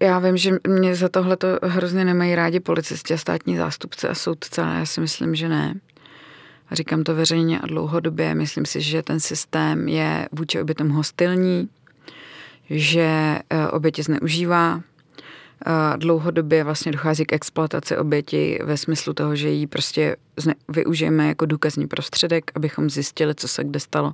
Já 0.00 0.18
vím, 0.18 0.36
že 0.36 0.50
mě 0.68 0.96
za 0.96 1.08
tohle 1.08 1.36
to 1.36 1.46
hrozně 1.62 2.04
nemají 2.04 2.34
rádi 2.34 2.60
policisti 2.60 3.14
a 3.14 3.18
státní 3.18 3.56
zástupce 3.56 4.08
a 4.08 4.14
soudce, 4.14 4.62
ale 4.62 4.74
já 4.74 4.86
si 4.86 5.00
myslím, 5.00 5.34
že 5.34 5.48
ne. 5.48 5.74
A 6.70 6.74
říkám 6.74 7.04
to 7.04 7.14
veřejně 7.14 7.60
a 7.60 7.66
dlouhodobě. 7.66 8.34
Myslím 8.34 8.66
si, 8.66 8.80
že 8.80 9.02
ten 9.02 9.20
systém 9.20 9.88
je 9.88 10.28
vůči 10.32 10.60
obětem 10.60 10.90
hostilní, 10.90 11.68
že 12.70 13.38
e, 13.50 13.68
oběti 13.68 14.02
zneužívá, 14.02 14.80
e, 15.66 15.98
dlouhodobě 15.98 16.64
vlastně 16.64 16.92
dochází 16.92 17.24
k 17.24 17.32
exploataci 17.32 17.96
oběti 17.96 18.58
ve 18.64 18.76
smyslu 18.76 19.12
toho, 19.12 19.36
že 19.36 19.48
ji 19.48 19.66
prostě 19.66 20.16
využijeme 20.68 21.28
jako 21.28 21.46
důkazní 21.46 21.86
prostředek, 21.86 22.50
abychom 22.54 22.90
zjistili, 22.90 23.34
co 23.34 23.48
se 23.48 23.64
kde 23.64 23.80
stalo 23.80 24.12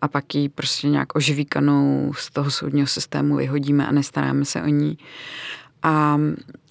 a 0.00 0.08
pak 0.08 0.34
ji 0.34 0.48
prostě 0.48 0.88
nějak 0.88 1.16
ožvíkanou 1.16 2.12
z 2.16 2.30
toho 2.30 2.50
soudního 2.50 2.86
systému 2.86 3.36
vyhodíme 3.36 3.86
a 3.86 3.92
nestaráme 3.92 4.44
se 4.44 4.62
o 4.62 4.66
ní. 4.66 4.98
A, 5.82 6.18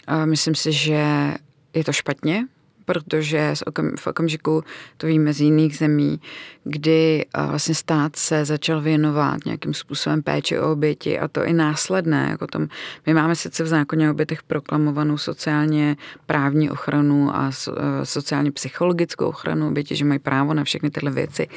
a 0.08 0.26
myslím 0.26 0.56
si, 0.56 0.72
že 0.72 1.34
je 1.74 1.84
to 1.84 1.94
špatně, 1.94 2.48
protože 2.92 3.54
v 4.00 4.08
okamžiku, 4.08 4.64
to 4.98 5.08
víme 5.08 5.34
z 5.34 5.42
jiných 5.42 5.78
zemí, 5.78 6.20
kdy 6.64 7.26
vlastně 7.48 7.76
stát 7.76 8.16
se 8.16 8.46
začal 8.46 8.82
věnovat 8.82 9.46
nějakým 9.46 9.74
způsobem 9.74 10.24
péči 10.24 10.60
o 10.60 10.72
oběti 10.72 11.20
a 11.20 11.28
to 11.28 11.44
i 11.44 11.54
následné. 11.54 12.28
Jako 12.30 12.48
tom, 12.48 12.68
my 13.06 13.14
máme 13.14 13.36
sice 13.36 13.64
v 13.64 13.68
zákoně 13.68 14.10
o 14.10 14.12
obětech 14.12 14.44
proklamovanou 14.44 15.18
sociálně 15.18 15.96
právní 16.26 16.70
ochranu 16.70 17.36
a 17.36 17.50
e, 17.50 18.06
sociálně 18.06 18.52
psychologickou 18.52 19.26
ochranu 19.26 19.68
oběti, 19.68 19.96
že 19.96 20.06
mají 20.06 20.20
právo 20.20 20.54
na 20.54 20.64
všechny 20.64 20.90
tyhle 20.90 21.12
věci, 21.12 21.48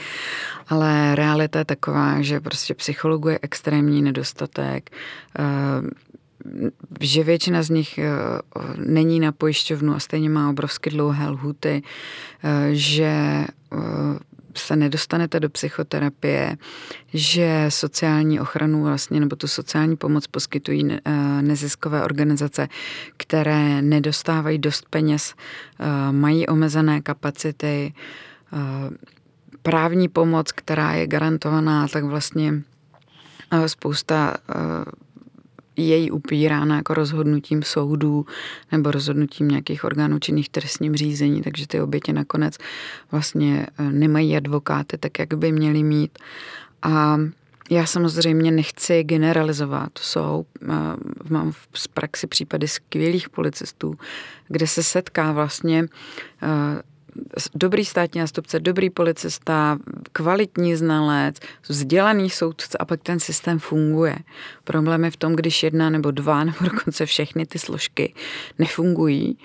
ale 0.69 1.15
realita 1.15 1.59
je 1.59 1.65
taková, 1.65 2.23
že 2.23 2.41
prostě 2.41 2.75
psychologu 2.75 3.29
je 3.29 3.39
extrémní 3.43 4.03
nedostatek, 4.03 4.91
e, 5.39 5.45
že 7.01 7.25
většina 7.25 7.63
z 7.63 7.71
nich 7.71 7.99
eh, 7.99 8.09
není 8.77 9.21
na 9.21 9.33
pojišťovnu 9.33 9.95
a 9.95 9.99
stejně 9.99 10.29
má 10.29 10.51
obrovsky 10.51 10.91
dlouhé 10.91 11.29
lhuty, 11.29 11.83
eh, 12.43 12.69
že 12.73 13.05
eh, 13.05 13.47
se 14.57 14.77
nedostanete 14.77 15.41
do 15.41 15.51
psychoterapie, 15.51 16.57
že 17.15 17.67
sociální 17.69 18.41
ochranu 18.41 18.83
vlastně 18.83 19.21
nebo 19.21 19.37
tu 19.37 19.49
sociální 19.49 19.97
pomoc 19.97 20.27
poskytují 20.27 20.99
neziskové 21.41 22.05
organizace, 22.05 22.69
které 23.17 23.83
nedostávají 23.83 24.59
dost 24.59 24.87
peněz, 24.91 25.35
mají 26.11 26.47
omezené 26.47 27.01
kapacity, 27.01 27.95
právní 29.63 30.09
pomoc, 30.09 30.53
která 30.53 30.93
je 30.93 31.07
garantovaná, 31.07 31.89
tak 31.89 32.05
vlastně 32.05 32.63
spousta 33.67 34.37
je 35.77 35.97
jí 35.97 36.11
upírána 36.11 36.77
jako 36.77 36.95
rozhodnutím 36.95 37.63
soudů 37.63 38.27
nebo 38.73 38.91
rozhodnutím 38.91 39.49
nějakých 39.49 39.85
orgánů 39.85 40.19
činných 40.19 40.49
trestním 40.49 40.97
řízení, 40.97 41.43
takže 41.43 41.67
ty 41.67 41.81
oběti 41.81 42.13
nakonec 42.13 42.57
vlastně 43.11 43.67
eh, 43.79 43.83
nemají 43.83 44.37
advokáty 44.37 44.99
tak, 44.99 45.19
jak 45.19 45.35
by 45.35 45.53
měly 45.53 45.83
mít. 45.83 46.19
A 46.83 47.19
já 47.71 47.87
samozřejmě 47.87 48.51
nechci 48.51 49.03
generalizovat. 49.03 49.99
Jsou, 49.99 50.47
eh, 50.63 50.67
mám 51.31 51.53
v 51.53 51.89
praxi 51.89 52.27
případy 52.27 52.69
skvělých 52.69 53.29
policistů, 53.29 53.95
kde 54.49 54.67
se 54.67 54.83
setká 54.83 55.33
vlastně 55.33 55.85
eh, 56.43 56.83
dobrý 57.55 57.85
státní 57.85 58.21
nástupce, 58.21 58.61
dobrý 58.61 58.91
policista, 58.91 59.79
kvalitní 60.13 60.77
znalec, 60.77 61.37
vzdělaný 61.69 62.31
soudce 62.31 62.79
a 62.79 62.85
pak 62.85 63.03
ten 63.03 63.21
systém 63.21 63.59
funguje. 63.59 64.17
Problém 64.65 65.05
je 65.05 65.11
v 65.11 65.17
tom, 65.17 65.37
když 65.37 65.63
jedna 65.63 65.91
nebo 65.91 66.11
dva 66.11 66.45
nebo 66.45 66.59
dokonce 66.61 67.07
všechny 67.07 67.47
ty 67.47 67.59
složky 67.59 68.15
nefungují 68.59 69.39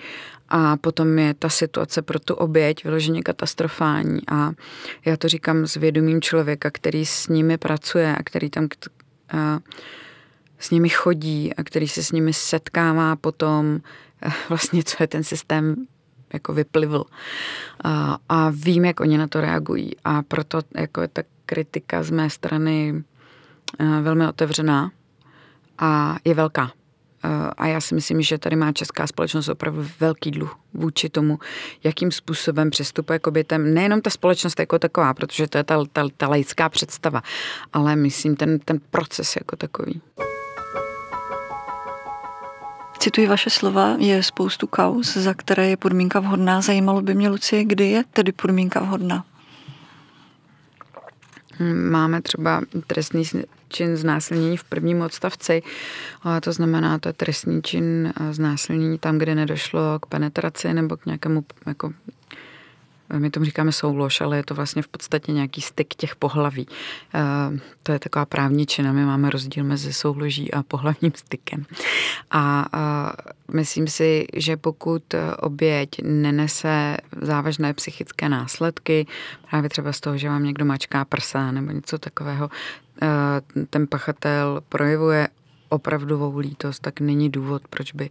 a 0.48 0.76
potom 0.76 1.18
je 1.18 1.34
ta 1.34 1.48
situace 1.48 2.02
pro 2.02 2.18
tu 2.18 2.34
oběť 2.34 2.84
vyloženě 2.84 3.22
katastrofální 3.22 4.20
a 4.28 4.52
já 5.04 5.16
to 5.16 5.28
říkám 5.28 5.66
s 5.66 5.76
vědomím 5.76 6.20
člověka, 6.20 6.70
který 6.70 7.06
s 7.06 7.28
nimi 7.28 7.58
pracuje 7.58 8.16
a 8.16 8.22
který 8.22 8.50
tam 8.50 8.68
a, 9.28 9.60
s 10.58 10.70
nimi 10.70 10.88
chodí 10.88 11.54
a 11.54 11.64
který 11.64 11.88
se 11.88 12.04
s 12.04 12.12
nimi 12.12 12.32
setkává 12.32 13.16
potom 13.16 13.80
vlastně, 14.48 14.82
co 14.82 14.96
je 15.02 15.06
ten 15.06 15.24
systém 15.24 15.86
jako 16.32 16.52
vyplivl. 16.52 17.04
A, 17.84 18.18
a 18.28 18.50
vím, 18.50 18.84
jak 18.84 19.00
oni 19.00 19.18
na 19.18 19.26
to 19.26 19.40
reagují. 19.40 19.90
A 20.04 20.22
proto 20.22 20.60
jako 20.76 21.00
je 21.00 21.08
ta 21.08 21.22
kritika 21.46 22.02
z 22.02 22.10
mé 22.10 22.30
strany 22.30 23.04
eh, 23.78 24.00
velmi 24.02 24.26
otevřená 24.26 24.90
a 25.78 26.16
je 26.24 26.34
velká. 26.34 26.72
Eh, 27.24 27.50
a 27.56 27.66
já 27.66 27.80
si 27.80 27.94
myslím, 27.94 28.22
že 28.22 28.38
tady 28.38 28.56
má 28.56 28.72
česká 28.72 29.06
společnost 29.06 29.48
opravdu 29.48 29.86
velký 30.00 30.30
dluh 30.30 30.56
vůči 30.74 31.08
tomu, 31.08 31.38
jakým 31.84 32.12
způsobem 32.12 32.70
přistupuje 32.70 33.18
k 33.18 33.26
obětem. 33.26 33.74
Nejenom 33.74 34.00
ta 34.00 34.10
společnost 34.10 34.60
jako 34.60 34.78
taková, 34.78 35.14
protože 35.14 35.48
to 35.48 35.58
je 35.58 35.64
ta, 35.64 35.84
ta, 35.92 36.08
ta 36.16 36.28
laická 36.28 36.68
představa, 36.68 37.22
ale 37.72 37.96
myslím 37.96 38.36
ten, 38.36 38.58
ten 38.58 38.80
proces 38.90 39.36
jako 39.36 39.56
takový. 39.56 40.00
Cituji 43.00 43.26
vaše 43.26 43.50
slova, 43.50 43.96
je 43.98 44.22
spoustu 44.22 44.66
kaus, 44.66 45.16
za 45.16 45.34
které 45.34 45.68
je 45.68 45.76
podmínka 45.76 46.20
vhodná. 46.20 46.60
Zajímalo 46.60 47.02
by 47.02 47.14
mě, 47.14 47.28
Lucie, 47.28 47.64
kdy 47.64 47.90
je 47.90 48.04
tedy 48.12 48.32
podmínka 48.32 48.80
vhodná? 48.80 49.24
Máme 51.90 52.22
třeba 52.22 52.62
trestný 52.86 53.24
čin 53.68 53.96
znásilnění 53.96 54.56
v 54.56 54.64
prvním 54.64 55.00
odstavci, 55.00 55.62
to 56.42 56.52
znamená, 56.52 56.98
to 56.98 57.08
je 57.08 57.12
trestný 57.12 57.62
čin 57.62 58.12
znásilnění 58.30 58.98
tam, 58.98 59.18
kde 59.18 59.34
nedošlo 59.34 59.98
k 59.98 60.06
penetraci 60.06 60.74
nebo 60.74 60.96
k 60.96 61.06
nějakému 61.06 61.44
jako 61.66 61.92
my 63.18 63.30
tomu 63.30 63.46
říkáme 63.46 63.72
soulož, 63.72 64.20
ale 64.20 64.36
je 64.36 64.42
to 64.42 64.54
vlastně 64.54 64.82
v 64.82 64.88
podstatě 64.88 65.32
nějaký 65.32 65.60
styk 65.60 65.94
těch 65.94 66.16
pohlaví. 66.16 66.66
To 67.82 67.92
je 67.92 67.98
taková 67.98 68.26
právničina, 68.26 68.92
my 68.92 69.04
máme 69.04 69.30
rozdíl 69.30 69.64
mezi 69.64 69.92
souloží 69.92 70.52
a 70.52 70.62
pohlavním 70.62 71.12
stykem. 71.14 71.64
A 72.30 72.66
myslím 73.52 73.86
si, 73.88 74.26
že 74.34 74.56
pokud 74.56 75.14
oběť 75.38 75.88
nenese 76.02 76.96
závažné 77.20 77.74
psychické 77.74 78.28
následky, 78.28 79.06
právě 79.50 79.70
třeba 79.70 79.92
z 79.92 80.00
toho, 80.00 80.18
že 80.18 80.28
vám 80.28 80.44
někdo 80.44 80.64
mačká 80.64 81.04
prsa 81.04 81.52
nebo 81.52 81.72
něco 81.72 81.98
takového, 81.98 82.50
ten 83.70 83.86
pachatel 83.86 84.62
projevuje 84.68 85.28
opravdovou 85.68 86.38
lítost, 86.38 86.82
tak 86.82 87.00
není 87.00 87.30
důvod, 87.30 87.62
proč 87.70 87.92
by 87.92 88.10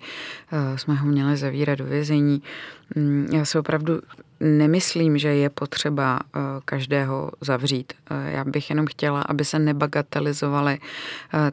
eh, 0.52 0.78
jsme 0.78 0.96
ho 0.96 1.08
měli 1.08 1.38
zavírat 1.38 1.80
do 1.80 1.86
vězení. 1.86 2.42
Mm, 2.96 3.30
já 3.34 3.46
se 3.46 3.60
opravdu 3.60 4.02
nemyslím, 4.39 5.17
že 5.17 5.28
je 5.28 5.49
potřeba 5.49 6.19
eh, 6.19 6.39
každého 6.65 7.32
zavřít. 7.41 7.93
Eh, 8.10 8.32
já 8.32 8.43
bych 8.43 8.69
jenom 8.69 8.86
chtěla, 8.86 9.21
aby 9.21 9.45
se 9.45 9.60
nebagatelizovaly 9.60 10.80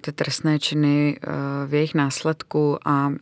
ty 0.00 0.12
trestné 0.12 0.58
činy 0.58 1.18
v 1.66 1.74
jejich 1.74 1.94
následku 1.94 2.78
a 2.84 3.12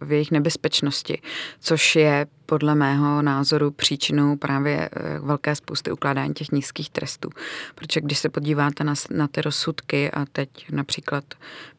v 0.00 0.12
jejich 0.12 0.30
nebezpečnosti, 0.30 1.22
což 1.60 1.96
je 1.96 2.26
podle 2.46 2.74
mého 2.74 3.22
názoru 3.22 3.70
příčinou 3.70 4.36
právě 4.36 4.88
velké 5.20 5.54
spousty 5.56 5.92
ukládání 5.92 6.34
těch 6.34 6.50
nízkých 6.50 6.90
trestů. 6.90 7.30
Protože 7.74 8.00
když 8.00 8.18
se 8.18 8.28
podíváte 8.28 8.84
na, 8.84 8.94
na 9.10 9.28
ty 9.28 9.40
rozsudky 9.40 10.10
a 10.10 10.24
teď 10.32 10.48
například 10.70 11.24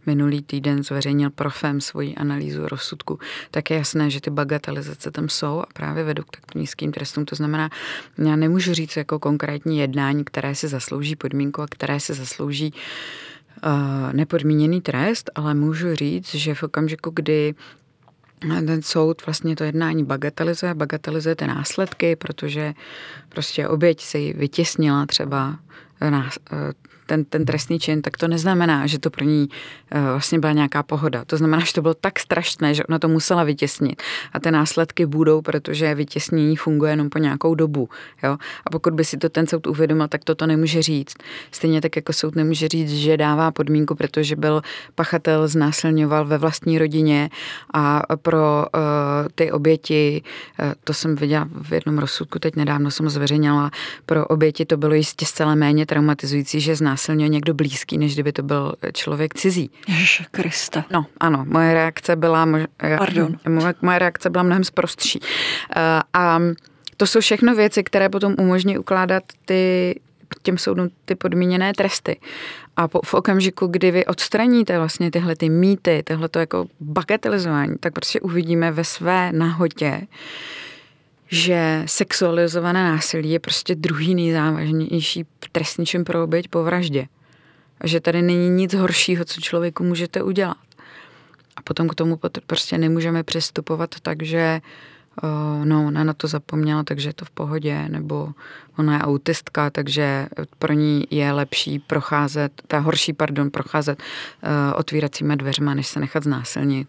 minulý 0.07 0.41
týden 0.41 0.83
zveřejnil 0.83 1.29
Profem 1.29 1.81
svoji 1.81 2.15
analýzu 2.15 2.67
rozsudku, 2.67 3.19
tak 3.51 3.69
je 3.69 3.77
jasné, 3.77 4.09
že 4.09 4.21
ty 4.21 4.29
bagatelizace 4.29 5.11
tam 5.11 5.29
jsou 5.29 5.59
a 5.59 5.65
právě 5.73 6.03
vedou 6.03 6.23
k 6.23 6.31
tak 6.31 6.55
nízkým 6.55 6.91
trestům. 6.91 7.06
To 7.25 7.35
znamená, 7.35 7.69
já 8.17 8.35
nemůžu 8.35 8.73
říct 8.73 8.97
jako 8.97 9.19
konkrétní 9.19 9.79
jednání, 9.79 10.23
které 10.23 10.55
si 10.55 10.67
zaslouží 10.67 11.15
podmínku 11.15 11.61
a 11.61 11.67
které 11.67 11.99
si 11.99 12.13
zaslouží 12.13 12.73
uh, 12.73 14.13
nepodmíněný 14.13 14.81
trest, 14.81 15.29
ale 15.35 15.53
můžu 15.53 15.95
říct, 15.95 16.35
že 16.35 16.55
v 16.55 16.63
okamžiku, 16.63 17.11
kdy 17.13 17.55
ten 18.39 18.81
soud 18.81 19.25
vlastně 19.25 19.55
to 19.55 19.63
jednání 19.63 20.03
bagatelizuje, 20.03 20.73
bagatelizuje 20.73 21.35
ty 21.35 21.47
následky, 21.47 22.15
protože 22.15 22.73
prostě 23.29 23.67
oběť 23.67 24.01
si 24.01 24.33
vytěsnila 24.37 25.05
třeba 25.05 25.59
ten, 27.07 27.25
ten 27.25 27.45
trestný 27.45 27.79
čin, 27.79 28.01
tak 28.01 28.17
to 28.17 28.27
neznamená, 28.27 28.87
že 28.87 28.99
to 28.99 29.09
pro 29.09 29.25
ní 29.25 29.47
uh, 29.95 30.01
vlastně 30.01 30.39
byla 30.39 30.53
nějaká 30.53 30.83
pohoda. 30.83 31.25
To 31.25 31.37
znamená, 31.37 31.63
že 31.63 31.73
to 31.73 31.81
bylo 31.81 31.93
tak 31.93 32.19
strašné, 32.19 32.73
že 32.73 32.83
ona 32.83 32.99
to 32.99 33.07
musela 33.07 33.43
vytěsnit. 33.43 34.01
A 34.33 34.39
ty 34.39 34.51
následky 34.51 35.05
budou, 35.05 35.41
protože 35.41 35.95
vytěsnění 35.95 36.55
funguje 36.55 36.91
jenom 36.91 37.09
po 37.09 37.17
nějakou 37.17 37.55
dobu. 37.55 37.89
Jo? 38.23 38.37
A 38.65 38.69
pokud 38.71 38.93
by 38.93 39.05
si 39.05 39.17
to 39.17 39.29
ten 39.29 39.47
soud 39.47 39.67
uvědomil, 39.67 40.07
tak 40.07 40.23
toto 40.23 40.47
nemůže 40.47 40.81
říct. 40.81 41.15
Stejně 41.51 41.81
tak 41.81 41.95
jako 41.95 42.13
soud 42.13 42.35
nemůže 42.35 42.67
říct, 42.67 42.93
že 42.93 43.17
dává 43.17 43.51
podmínku, 43.51 43.95
protože 43.95 44.35
byl 44.35 44.61
pachatel 44.95 45.47
znásilňoval 45.47 46.25
ve 46.25 46.37
vlastní 46.37 46.79
rodině 46.79 47.29
a 47.73 48.03
pro 48.15 48.65
uh, 48.75 48.81
ty 49.35 49.51
oběti, 49.51 50.21
uh, 50.59 50.73
to 50.83 50.93
jsem 50.93 51.15
viděla 51.15 51.47
v 51.61 51.73
jednom 51.73 51.97
rozsudku, 51.97 52.39
teď 52.39 52.55
nedávno 52.55 52.91
jsem 52.91 53.09
zveřejnila, 53.09 53.71
pro 54.05 54.27
oběti 54.27 54.65
to 54.65 54.77
bylo 54.77 54.93
jistě 54.93 55.25
zcela 55.25 55.55
méně 55.55 55.85
traumatizující, 55.87 56.61
že 56.61 56.75
znásilnil 56.75 57.27
někdo 57.27 57.53
blízký, 57.53 57.97
než 57.97 58.13
kdyby 58.13 58.31
to 58.31 58.43
byl 58.43 58.73
člověk 58.93 59.33
cizí. 59.33 59.71
Ježiše 59.87 60.25
Krista. 60.31 60.85
No, 60.91 61.05
ano, 61.19 61.45
moje 61.47 61.73
reakce 61.73 62.15
byla, 62.15 62.45
mož, 62.45 62.61
Pardon. 62.97 63.37
Moje, 63.49 63.73
moje 63.81 63.99
reakce 63.99 64.29
byla 64.29 64.43
mnohem 64.43 64.63
zprostší. 64.63 65.19
Eh, 65.75 66.01
a 66.13 66.39
to 66.97 67.07
jsou 67.07 67.19
všechno 67.19 67.55
věci, 67.55 67.83
které 67.83 68.09
potom 68.09 68.35
umožní 68.39 68.77
ukládat 68.77 69.23
ty 69.45 69.95
těm 70.43 70.57
soudům 70.57 70.89
ty 71.05 71.15
podmíněné 71.15 71.73
tresty. 71.73 72.19
A 72.75 72.87
po, 72.87 72.99
v 73.05 73.13
okamžiku, 73.13 73.67
kdy 73.67 73.91
vy 73.91 74.05
odstraníte 74.05 74.77
vlastně 74.77 75.11
tyhle 75.11 75.35
ty 75.35 75.49
mýty, 75.49 76.03
tohle 76.05 76.29
to 76.29 76.39
jako 76.39 76.65
bagatelizování, 76.79 77.75
tak 77.79 77.93
prostě 77.93 78.19
uvidíme 78.19 78.71
ve 78.71 78.83
své 78.83 79.31
nahotě, 79.31 80.01
že 81.27 81.83
sexualizované 81.85 82.83
násilí 82.83 83.31
je 83.31 83.39
prostě 83.39 83.75
druhý 83.75 84.15
nejzávažnější 84.15 85.25
trestný 85.51 85.85
čin 85.85 86.03
pro 86.03 86.23
oběť 86.23 86.47
po 86.47 86.63
vraždě. 86.63 87.07
A 87.81 87.87
že 87.87 87.99
tady 87.99 88.21
není 88.21 88.49
nic 88.49 88.73
horšího, 88.73 89.25
co 89.25 89.41
člověku 89.41 89.83
můžete 89.83 90.23
udělat. 90.23 90.57
A 91.55 91.61
potom 91.61 91.89
k 91.89 91.95
tomu 91.95 92.19
prostě 92.47 92.77
nemůžeme 92.77 93.23
přistupovat 93.23 93.95
tak, 94.01 94.23
že 94.23 94.61
no, 95.63 95.87
ona 95.87 96.03
na 96.03 96.13
to 96.13 96.27
zapomněla, 96.27 96.83
takže 96.83 97.09
je 97.09 97.13
to 97.13 97.25
v 97.25 97.29
pohodě, 97.29 97.89
nebo 97.89 98.29
ona 98.77 98.93
je 98.93 99.01
autistka, 99.01 99.69
takže 99.69 100.27
pro 100.59 100.73
ní 100.73 101.03
je 101.09 101.31
lepší 101.31 101.79
procházet, 101.79 102.51
ta 102.67 102.79
horší, 102.79 103.13
pardon, 103.13 103.51
procházet 103.51 103.99
uh, 103.99 104.79
otvíracími 104.79 105.35
dveřma, 105.35 105.73
než 105.73 105.87
se 105.87 105.99
nechat 105.99 106.23
znásilnit 106.23 106.87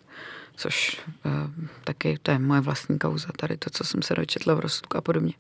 což 0.59 1.01
uh, 1.25 1.33
taky 1.85 2.19
to 2.23 2.31
je 2.31 2.39
moje 2.39 2.61
vlastní 2.61 2.99
kauza, 2.99 3.29
tady 3.37 3.57
to, 3.57 3.71
co 3.71 3.85
jsem 3.85 4.03
se 4.03 4.15
dočetla 4.15 4.55
v 4.55 4.61
rozsudku 4.61 4.97
a 4.97 5.01
podobně. 5.01 5.33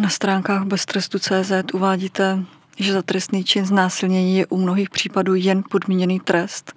Na 0.00 0.08
stránkách 0.08 0.64
beztrestu.cz 0.64 1.52
uvádíte, 1.72 2.44
že 2.76 2.92
za 2.92 3.02
trestný 3.02 3.44
čin 3.44 3.66
znásilnění 3.66 4.36
je 4.36 4.46
u 4.46 4.56
mnohých 4.56 4.90
případů 4.90 5.34
jen 5.34 5.62
podmíněný 5.70 6.20
trest. 6.20 6.72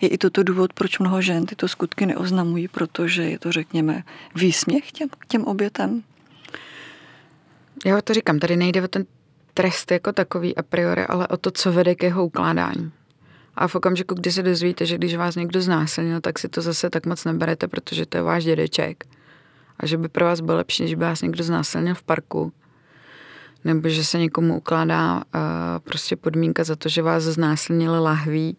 Je 0.00 0.08
i 0.08 0.18
toto 0.18 0.42
důvod, 0.42 0.72
proč 0.72 0.98
mnoho 0.98 1.22
žen 1.22 1.46
tyto 1.46 1.68
skutky 1.68 2.06
neoznamují, 2.06 2.68
protože 2.68 3.22
je 3.22 3.38
to, 3.38 3.52
řekněme, 3.52 4.02
výsměch 4.34 4.92
těm, 4.92 5.08
těm 5.28 5.44
obětem? 5.44 6.02
Já 7.84 8.02
to 8.02 8.14
říkám, 8.14 8.38
tady 8.38 8.56
nejde 8.56 8.82
o 8.82 8.88
ten 8.88 9.04
trest 9.54 9.90
jako 9.90 10.12
takový 10.12 10.56
a 10.56 10.62
priori, 10.62 11.06
ale 11.06 11.28
o 11.28 11.36
to, 11.36 11.50
co 11.50 11.72
vede 11.72 11.94
k 11.94 12.02
jeho 12.02 12.26
ukládání. 12.26 12.92
A 13.54 13.68
v 13.68 13.74
okamžiku, 13.74 14.14
kdy 14.14 14.32
se 14.32 14.42
dozvíte, 14.42 14.86
že 14.86 14.98
když 14.98 15.16
vás 15.16 15.36
někdo 15.36 15.60
znásilnil, 15.60 16.20
tak 16.20 16.38
si 16.38 16.48
to 16.48 16.60
zase 16.60 16.90
tak 16.90 17.06
moc 17.06 17.24
neberete, 17.24 17.68
protože 17.68 18.06
to 18.06 18.16
je 18.16 18.22
váš 18.22 18.44
dědeček. 18.44 19.04
A 19.80 19.86
že 19.86 19.96
by 19.96 20.08
pro 20.08 20.24
vás 20.24 20.40
bylo 20.40 20.56
lepší, 20.56 20.82
než 20.82 20.94
by 20.94 21.04
vás 21.04 21.22
někdo 21.22 21.44
znásilnil 21.44 21.94
v 21.94 22.02
parku. 22.02 22.52
Nebo 23.64 23.88
že 23.88 24.04
se 24.04 24.18
někomu 24.18 24.56
ukládá 24.56 25.16
uh, 25.16 25.22
prostě 25.84 26.16
podmínka 26.16 26.64
za 26.64 26.76
to, 26.76 26.88
že 26.88 27.02
vás 27.02 27.22
znásilnili 27.22 27.98
lahví 27.98 28.56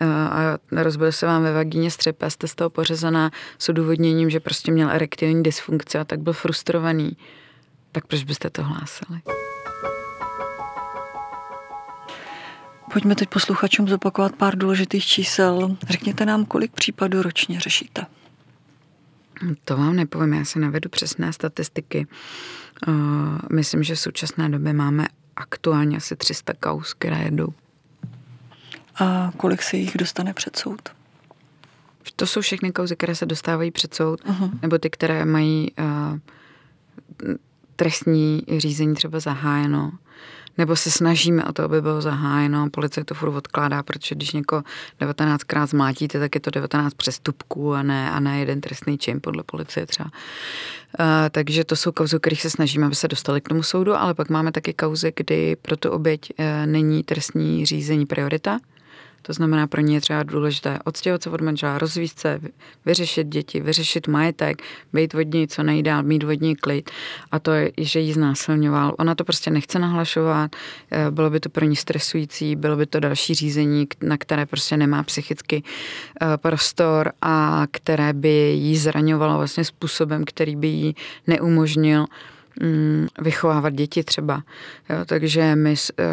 uh, 0.00 0.08
a 0.08 0.58
rozbil 0.72 1.12
se 1.12 1.26
vám 1.26 1.42
ve 1.42 1.52
vagíně 1.52 1.90
střepe 1.90 2.26
a 2.26 2.30
jste 2.30 2.48
z 2.48 2.54
toho 2.54 2.70
pořezaná 2.70 3.30
s 3.58 3.68
odůvodněním, 3.68 4.30
že 4.30 4.40
prostě 4.40 4.72
měl 4.72 4.90
erektilní 4.90 5.42
dysfunkci 5.42 5.98
a 5.98 6.04
tak 6.04 6.20
byl 6.20 6.32
frustrovaný. 6.32 7.16
Tak 7.92 8.06
proč 8.06 8.24
byste 8.24 8.50
to 8.50 8.62
hlásili? 8.62 9.20
Pojďme 12.92 13.14
teď 13.14 13.28
posluchačům 13.28 13.88
zopakovat 13.88 14.36
pár 14.36 14.58
důležitých 14.58 15.06
čísel. 15.06 15.76
Řekněte 15.88 16.26
nám, 16.26 16.44
kolik 16.44 16.72
případů 16.72 17.22
ročně 17.22 17.60
řešíte. 17.60 18.06
To 19.64 19.76
vám 19.76 19.96
nepovím, 19.96 20.34
já 20.34 20.44
se 20.44 20.58
navedu 20.58 20.88
přesné 20.88 21.32
statistiky. 21.32 22.06
Myslím, 23.52 23.82
že 23.82 23.94
v 23.94 24.00
současné 24.00 24.48
době 24.48 24.72
máme 24.72 25.06
aktuálně 25.36 25.96
asi 25.96 26.16
300 26.16 26.52
kaus, 26.60 26.94
které 26.94 27.22
jedou. 27.22 27.48
A 29.00 29.32
kolik 29.36 29.62
se 29.62 29.76
jich 29.76 29.96
dostane 29.96 30.34
před 30.34 30.56
soud? 30.56 30.88
To 32.16 32.26
jsou 32.26 32.40
všechny 32.40 32.72
kauzy, 32.72 32.96
které 32.96 33.14
se 33.14 33.26
dostávají 33.26 33.70
před 33.70 33.94
soud, 33.94 34.20
uh-huh. 34.24 34.50
nebo 34.62 34.78
ty, 34.78 34.90
které 34.90 35.24
mají 35.24 35.72
uh, 35.78 36.18
trestní 37.76 38.42
řízení 38.58 38.94
třeba 38.94 39.20
zahájeno 39.20 39.92
nebo 40.58 40.76
se 40.76 40.90
snažíme 40.90 41.44
o 41.44 41.52
to, 41.52 41.62
aby 41.62 41.82
bylo 41.82 42.00
zahájeno. 42.00 42.70
Policie 42.70 43.04
to 43.04 43.14
furt 43.14 43.36
odkládá, 43.36 43.82
protože 43.82 44.14
když 44.14 44.32
někoho 44.32 44.62
19krát 45.00 45.66
zmlátíte, 45.66 46.18
tak 46.20 46.34
je 46.34 46.40
to 46.40 46.50
19 46.50 46.94
přestupků 46.94 47.74
a 47.74 47.82
ne, 47.82 48.10
a 48.10 48.20
ne 48.20 48.38
jeden 48.38 48.60
trestný 48.60 48.98
čin 48.98 49.20
podle 49.20 49.42
policie 49.42 49.86
třeba. 49.86 50.10
Uh, 51.00 51.06
takže 51.30 51.64
to 51.64 51.76
jsou 51.76 51.92
kauzy, 51.92 52.18
kterých 52.20 52.42
se 52.42 52.50
snažíme, 52.50 52.86
aby 52.86 52.94
se 52.94 53.08
dostali 53.08 53.40
k 53.40 53.48
tomu 53.48 53.62
soudu, 53.62 53.94
ale 53.94 54.14
pak 54.14 54.28
máme 54.28 54.52
taky 54.52 54.72
kauzy, 54.72 55.12
kdy 55.16 55.56
pro 55.56 55.76
tu 55.76 55.90
oběť 55.90 56.32
uh, 56.38 56.44
není 56.66 57.02
trestní 57.02 57.66
řízení 57.66 58.06
priorita, 58.06 58.58
to 59.28 59.32
znamená, 59.32 59.66
pro 59.66 59.80
ně 59.80 59.96
je 59.96 60.00
třeba 60.00 60.22
důležité 60.22 60.78
odstěhovat 60.84 61.22
se 61.22 61.30
od 61.30 61.40
manžela, 61.40 61.78
rozvíjet 61.78 62.18
se, 62.18 62.40
vyřešit 62.86 63.26
děti, 63.26 63.60
vyřešit 63.60 64.08
majetek, 64.08 64.62
být 64.92 65.14
od 65.14 65.34
něj 65.34 65.46
co 65.46 65.62
nejdál, 65.62 66.02
mít 66.02 66.24
od 66.24 66.40
něj 66.40 66.54
klid. 66.54 66.90
A 67.30 67.38
to 67.38 67.52
je, 67.52 67.72
že 67.78 68.00
jí 68.00 68.12
znásilňoval. 68.12 68.94
Ona 68.98 69.14
to 69.14 69.24
prostě 69.24 69.50
nechce 69.50 69.78
nahlašovat, 69.78 70.50
eh, 70.90 71.10
bylo 71.10 71.30
by 71.30 71.40
to 71.40 71.48
pro 71.48 71.64
ní 71.64 71.76
stresující, 71.76 72.56
bylo 72.56 72.76
by 72.76 72.86
to 72.86 73.00
další 73.00 73.34
řízení, 73.34 73.86
na 74.02 74.16
které 74.16 74.46
prostě 74.46 74.76
nemá 74.76 75.02
psychický 75.02 75.64
eh, 75.64 76.36
prostor 76.36 77.12
a 77.22 77.66
které 77.70 78.12
by 78.12 78.52
jí 78.56 78.76
zraňovalo 78.76 79.36
vlastně 79.36 79.64
způsobem, 79.64 80.24
který 80.24 80.56
by 80.56 80.68
jí 80.68 80.94
neumožnil 81.26 82.06
vychovávat 83.20 83.74
děti 83.74 84.04
třeba. 84.04 84.42
Jo, 84.90 84.96
takže 85.06 85.56
my 85.56 85.74
eh, 85.98 86.04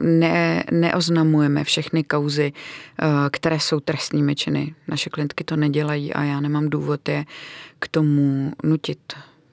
ne, 0.00 0.64
neoznamujeme 0.70 1.64
všechny 1.64 2.04
kauzy, 2.04 2.52
eh, 2.52 3.06
které 3.30 3.60
jsou 3.60 3.80
trestními 3.80 4.34
činy. 4.34 4.74
Naše 4.88 5.10
klientky 5.10 5.44
to 5.44 5.56
nedělají 5.56 6.14
a 6.14 6.22
já 6.22 6.40
nemám 6.40 6.68
důvod 6.68 7.08
je 7.08 7.24
k 7.78 7.88
tomu 7.88 8.52
nutit. 8.62 8.98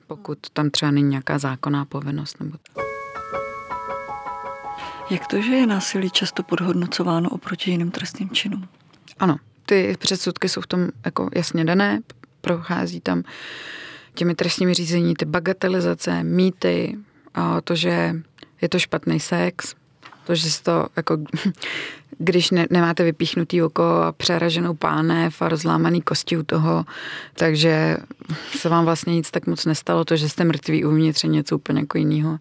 pokud 0.08 0.38
tam 0.54 0.70
třeba 0.70 0.92
není 0.92 1.10
nějaká 1.10 1.38
zákonná 1.38 1.86
povinnost. 1.86 2.40
Nebo 2.40 2.58
tak. 2.74 2.86
Jak 5.10 5.28
to, 5.28 5.42
že 5.42 5.52
je 5.56 5.68
násilí 5.68 6.10
často 6.10 6.44
podhodnocováno 6.44 7.30
oproti 7.30 7.72
jiným 7.72 7.92
trestným 7.92 8.30
činům? 8.30 8.68
Ano, 9.20 9.38
ty 9.66 9.96
předsudky 10.00 10.50
jsou 10.50 10.62
v 10.62 10.68
tom 10.68 10.88
jako 11.06 11.30
jasně 11.36 11.66
dané, 11.66 12.02
prochází 12.42 13.02
tam 13.02 13.24
těmi 14.20 14.36
trestními 14.36 14.74
řízení 14.74 15.14
ty 15.16 15.26
bagatelizace, 15.26 16.24
mýty, 16.24 16.98
to, 17.64 17.76
že 17.76 18.16
je 18.62 18.70
to 18.70 18.80
špatný 18.80 19.20
sex, 19.20 19.76
to, 20.28 20.36
že 20.36 20.52
si 20.52 20.64
to 20.64 20.88
jako 20.96 21.18
když 22.18 22.52
ne, 22.52 22.68
nemáte 22.70 23.04
vypíchnutý 23.04 23.62
oko 23.62 23.84
a 23.84 24.12
přeraženou 24.12 24.74
pánev 24.74 25.42
a 25.42 25.50
rozlámaný 25.50 26.02
kosti 26.02 26.38
u 26.38 26.44
toho, 26.44 26.86
takže 27.34 27.98
se 28.58 28.70
vám 28.70 28.86
vlastně 28.86 29.16
nic 29.16 29.32
tak 29.32 29.48
moc 29.48 29.66
nestalo, 29.66 30.06
to, 30.06 30.16
že 30.16 30.30
jste 30.30 30.44
mrtví 30.44 30.86
uvnitř 30.86 31.24
něco 31.24 31.56
úplně 31.56 31.80
jako 31.80 31.98
jiného. 31.98 32.40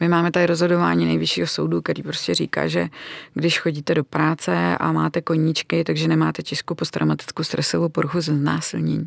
My 0.00 0.08
máme 0.08 0.30
tady 0.30 0.46
rozhodování 0.46 1.04
nejvyššího 1.04 1.46
soudu, 1.46 1.82
který 1.82 2.02
prostě 2.02 2.34
říká, 2.34 2.68
že 2.68 2.88
když 3.34 3.58
chodíte 3.58 3.94
do 3.94 4.04
práce 4.04 4.78
a 4.78 4.92
máte 4.92 5.20
koníčky, 5.20 5.84
takže 5.84 6.08
nemáte 6.08 6.42
těžkou 6.42 6.74
posttraumatickou 6.74 7.42
stresovou 7.42 7.88
poruchu 7.88 8.20
ze 8.20 8.36
znásilnění. 8.36 9.04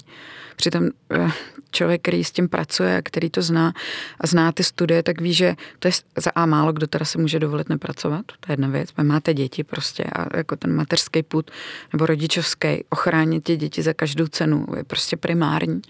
Přitom 0.56 0.90
eh, 1.12 1.32
člověk, 1.72 2.02
který 2.02 2.24
s 2.24 2.32
tím 2.32 2.50
pracuje 2.50 2.98
a 2.98 3.02
který 3.02 3.30
to 3.30 3.42
zná 3.42 3.74
a 4.22 4.28
zná 4.28 4.52
ty 4.52 4.64
studie, 4.64 5.04
tak 5.04 5.22
ví, 5.22 5.34
že 5.34 5.56
to 5.80 5.88
je 5.88 5.92
za 6.18 6.32
A 6.36 6.46
málo, 6.46 6.74
kdo 6.74 6.88
teda 6.88 7.06
se 7.06 7.18
může 7.18 7.40
dovolit 7.40 7.70
nepracovat, 7.70 8.26
to 8.26 8.52
je 8.52 8.54
jedna 8.54 8.68
věc. 8.68 8.90
Máte 9.04 9.34
děti 9.34 9.64
prostě 9.64 9.99
a 10.06 10.38
jako 10.38 10.56
ten 10.56 10.76
mateřský 10.76 11.24
put 11.24 11.52
nebo 11.94 12.06
rodičovský, 12.06 12.84
ochránit 12.90 13.44
ty 13.44 13.58
děti 13.58 13.82
za 13.82 13.94
každou 13.94 14.28
cenu 14.28 14.66
je 14.78 14.84
prostě 14.84 15.18
primární. 15.18 15.82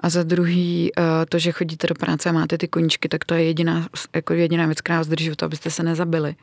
A 0.00 0.08
za 0.08 0.22
druhý, 0.22 0.90
eh, 0.98 1.02
to, 1.28 1.38
že 1.38 1.52
chodíte 1.52 1.86
do 1.86 1.94
práce 1.94 2.28
a 2.28 2.32
máte 2.32 2.58
ty 2.58 2.68
koníčky, 2.68 3.08
tak 3.08 3.24
to 3.24 3.34
je 3.34 3.44
jediná, 3.44 3.88
jako 4.14 4.32
jediná 4.32 4.66
věc, 4.66 4.80
která 4.80 4.98
vás 4.98 5.06
drží 5.06 5.30
to, 5.36 5.44
abyste 5.44 5.70
se 5.70 5.82
nezabili. 5.82 6.34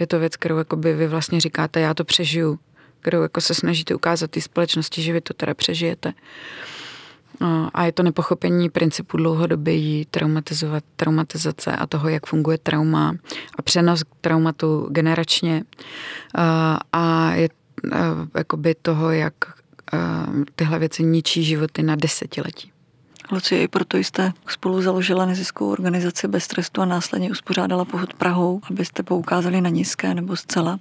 Je 0.00 0.06
to 0.06 0.18
věc, 0.18 0.36
kterou 0.36 0.56
vy 0.76 1.06
vlastně 1.06 1.40
říkáte, 1.40 1.80
já 1.80 1.94
to 1.94 2.04
přežiju, 2.04 2.58
kterou 3.00 3.22
jako 3.22 3.40
se 3.40 3.54
snažíte 3.54 3.94
ukázat 3.94 4.30
té 4.30 4.40
společnosti, 4.40 5.02
že 5.02 5.12
vy 5.12 5.20
to 5.20 5.34
teda 5.34 5.54
přežijete. 5.54 6.12
A 7.74 7.84
je 7.84 7.92
to 7.92 8.02
nepochopení 8.02 8.70
principu 8.70 9.16
dlouhodobé 9.16 10.04
traumatizovat, 10.10 10.84
traumatizace 10.96 11.76
a 11.76 11.86
toho, 11.86 12.08
jak 12.08 12.26
funguje 12.26 12.58
trauma 12.58 13.14
a 13.58 13.62
přenos 13.62 14.02
traumatu 14.20 14.88
generačně. 14.90 15.64
A 16.92 17.32
je 17.34 17.48
jakoby 18.34 18.74
toho, 18.82 19.10
jak 19.10 19.34
tyhle 20.56 20.78
věci 20.78 21.02
ničí 21.02 21.44
životy 21.44 21.82
na 21.82 21.96
desetiletí. 21.96 22.70
Lucie, 23.30 23.62
i 23.62 23.68
proto 23.68 23.96
jste 23.96 24.32
spolu 24.48 24.82
založila 24.82 25.26
neziskovou 25.26 25.70
organizaci 25.70 26.28
Bez 26.28 26.46
trestu 26.46 26.82
a 26.82 26.84
následně 26.84 27.30
uspořádala 27.30 27.84
pohod 27.84 28.14
Prahou, 28.14 28.60
abyste 28.70 29.02
poukázali 29.02 29.60
na 29.60 29.68
nízké 29.70 30.14
nebo 30.14 30.36
zcela 30.36 30.78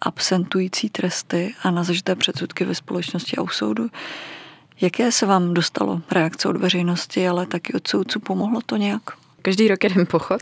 absentující 0.00 0.90
tresty 0.90 1.54
a 1.62 1.70
na 1.70 1.84
zažité 1.84 2.14
předsudky 2.14 2.64
ve 2.64 2.74
společnosti 2.74 3.36
a 3.36 3.42
u 3.42 3.48
soudu. 3.48 3.88
Jaké 4.80 5.12
se 5.12 5.26
vám 5.26 5.54
dostalo 5.54 6.02
reakce 6.12 6.48
od 6.48 6.56
veřejnosti, 6.56 7.28
ale 7.28 7.46
taky 7.46 7.72
od 7.72 7.88
soudců? 7.88 8.20
Pomohlo 8.20 8.60
to 8.66 8.76
nějak? 8.76 9.02
Každý 9.42 9.68
rok 9.68 9.84
jeden 9.84 10.06
pochod. 10.06 10.40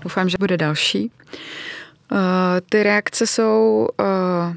Doufám, 0.00 0.28
že 0.28 0.36
bude 0.40 0.56
další. 0.56 1.10
Uh, 2.12 2.18
ty 2.68 2.82
reakce 2.82 3.26
jsou 3.26 3.88
uh, 4.00 4.56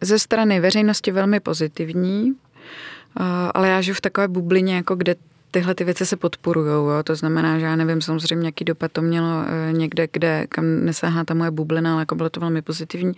ze 0.00 0.18
strany 0.18 0.60
veřejnosti 0.60 1.12
velmi 1.12 1.40
pozitivní, 1.40 2.24
uh, 2.24 3.26
ale 3.54 3.68
já 3.68 3.80
žiju 3.80 3.94
v 3.94 4.00
takové 4.00 4.28
bublině, 4.28 4.76
jako 4.76 4.94
kde 4.94 5.14
tyhle 5.50 5.74
ty 5.74 5.84
věci 5.84 6.06
se 6.06 6.16
podporují. 6.16 7.04
To 7.04 7.16
znamená, 7.16 7.58
že 7.58 7.64
já 7.64 7.76
nevím 7.76 8.00
samozřejmě, 8.00 8.48
jaký 8.48 8.64
dopad 8.64 8.92
to 8.92 9.02
mělo 9.02 9.44
eh, 9.46 9.72
někde, 9.72 10.08
kde, 10.12 10.46
kam 10.48 10.84
nesáhá 10.84 11.24
ta 11.24 11.34
moje 11.34 11.50
bublina, 11.50 11.92
ale 11.92 12.02
jako 12.02 12.14
bylo 12.14 12.30
to 12.30 12.40
velmi 12.40 12.62
pozitivní. 12.62 13.12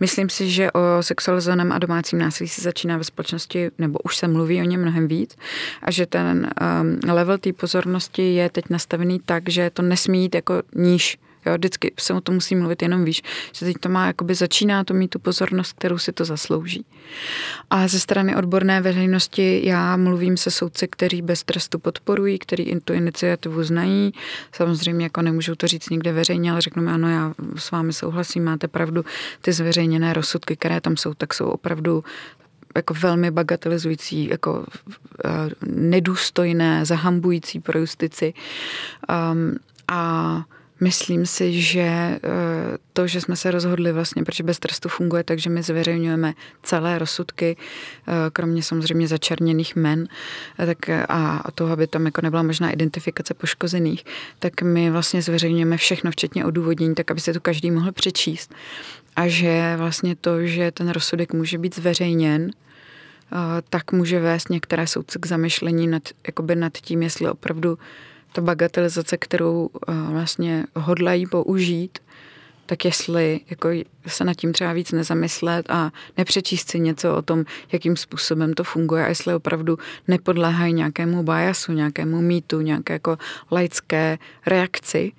Myslím 0.00 0.30
si, 0.30 0.50
že 0.50 0.72
o 0.72 0.80
sexualizovaném 1.00 1.72
a 1.72 1.78
domácím 1.78 2.18
násilí 2.18 2.48
se 2.48 2.62
začíná 2.62 2.96
ve 2.96 3.04
společnosti, 3.04 3.70
nebo 3.78 3.98
už 3.98 4.16
se 4.16 4.28
mluví 4.28 4.60
o 4.60 4.64
něm 4.64 4.82
mnohem 4.82 5.08
víc, 5.08 5.36
a 5.82 5.90
že 5.90 6.06
ten 6.06 6.50
um, 6.80 7.12
level 7.12 7.38
té 7.38 7.52
pozornosti 7.52 8.34
je 8.34 8.50
teď 8.50 8.64
nastavený 8.70 9.20
tak, 9.26 9.48
že 9.48 9.70
to 9.70 9.82
nesmí 9.82 10.22
jít 10.22 10.34
jako 10.34 10.62
níž 10.74 11.18
Jo, 11.46 11.54
vždycky 11.54 11.92
se 11.98 12.14
o 12.14 12.20
tom 12.20 12.34
musí 12.34 12.56
mluvit 12.56 12.82
jenom 12.82 13.04
víš, 13.04 13.22
že 13.52 13.66
teď 13.66 13.76
to 13.80 13.88
má, 13.88 14.06
jakoby 14.06 14.34
začíná 14.34 14.84
to 14.84 14.94
mít 14.94 15.08
tu 15.08 15.18
pozornost, 15.18 15.72
kterou 15.72 15.98
si 15.98 16.12
to 16.12 16.24
zaslouží. 16.24 16.84
A 17.70 17.88
ze 17.88 18.00
strany 18.00 18.36
odborné 18.36 18.80
veřejnosti 18.80 19.62
já 19.64 19.96
mluvím 19.96 20.36
se 20.36 20.50
soudci, 20.50 20.88
kteří 20.88 21.22
bez 21.22 21.42
trestu 21.42 21.78
podporují, 21.78 22.38
kteří 22.38 22.76
tu 22.84 22.92
iniciativu 22.92 23.64
znají. 23.64 24.12
Samozřejmě 24.52 25.04
jako 25.04 25.22
nemůžu 25.22 25.54
to 25.54 25.66
říct 25.66 25.90
nikde 25.90 26.12
veřejně, 26.12 26.52
ale 26.52 26.60
řeknu 26.60 26.82
mi, 26.82 26.90
ano, 26.90 27.10
já 27.10 27.34
s 27.56 27.70
vámi 27.70 27.92
souhlasím, 27.92 28.44
máte 28.44 28.68
pravdu, 28.68 29.04
ty 29.40 29.52
zveřejněné 29.52 30.12
rozsudky, 30.12 30.56
které 30.56 30.80
tam 30.80 30.96
jsou, 30.96 31.14
tak 31.14 31.34
jsou 31.34 31.46
opravdu 31.46 32.04
jako 32.76 32.94
velmi 32.94 33.30
bagatelizující, 33.30 34.28
jako 34.28 34.52
uh, 34.52 34.64
nedůstojné, 35.66 36.86
zahambující 36.86 37.60
pro 37.60 37.78
justici. 37.78 38.34
Um, 39.32 39.56
a 39.88 40.44
Myslím 40.82 41.26
si, 41.26 41.60
že 41.60 41.80
eh, 41.80 42.18
to, 42.92 43.06
že 43.06 43.20
jsme 43.20 43.36
se 43.36 43.50
rozhodli 43.50 43.92
vlastně, 43.92 44.24
protože 44.24 44.42
bez 44.42 44.58
trestu 44.58 44.88
funguje 44.88 45.24
tak, 45.24 45.38
že 45.38 45.50
my 45.50 45.62
zveřejňujeme 45.62 46.34
celé 46.62 46.98
rozsudky, 46.98 47.56
eh, 47.56 48.12
kromě 48.32 48.62
samozřejmě 48.62 49.08
začerněných 49.08 49.76
men, 49.76 50.08
eh, 50.58 50.66
tak 50.66 50.88
a 51.08 51.50
toho, 51.54 51.72
aby 51.72 51.86
tam 51.86 52.06
jako 52.06 52.20
nebyla 52.20 52.42
možná 52.42 52.70
identifikace 52.70 53.34
poškozených, 53.34 54.04
tak 54.38 54.62
my 54.62 54.90
vlastně 54.90 55.22
zveřejňujeme 55.22 55.76
všechno, 55.76 56.10
včetně 56.10 56.44
odůvodnění, 56.44 56.94
tak 56.94 57.10
aby 57.10 57.20
se 57.20 57.32
to 57.32 57.40
každý 57.40 57.70
mohl 57.70 57.92
přečíst. 57.92 58.54
A 59.16 59.28
že 59.28 59.74
vlastně 59.76 60.16
to, 60.16 60.46
že 60.46 60.70
ten 60.70 60.88
rozsudek 60.88 61.32
může 61.32 61.58
být 61.58 61.74
zveřejněn, 61.74 62.50
tak 63.70 63.92
může 63.92 64.20
vést 64.20 64.50
některé 64.50 64.86
soudce 64.86 65.18
k 65.18 65.26
zamyšlení 65.26 65.86
nad, 65.86 66.02
jakoby 66.26 66.56
nad 66.56 66.72
tím, 66.72 67.02
jestli 67.02 67.30
opravdu 67.30 67.78
ta 68.32 68.40
bagatelizace, 68.40 69.16
kterou 69.16 69.66
uh, 69.88 69.94
vlastně 70.10 70.64
hodlají 70.76 71.26
použít, 71.26 71.98
tak 72.66 72.84
jestli 72.84 73.40
jako 73.50 73.68
se 74.06 74.24
nad 74.24 74.34
tím 74.34 74.52
třeba 74.52 74.72
víc 74.72 74.92
nezamyslet 74.92 75.70
a 75.70 75.90
nepřečíst 76.16 76.70
si 76.70 76.80
něco 76.80 77.16
o 77.16 77.22
tom, 77.22 77.44
jakým 77.72 77.96
způsobem 77.96 78.54
to 78.54 78.64
funguje 78.64 79.04
a 79.04 79.08
jestli 79.08 79.34
opravdu 79.34 79.78
nepodléhají 80.08 80.72
nějakému 80.72 81.22
biasu, 81.22 81.72
nějakému 81.72 82.20
mýtu, 82.20 82.60
nějaké 82.60 82.92
jako 82.92 83.18
laické 83.50 84.18
reakci. 84.46 85.12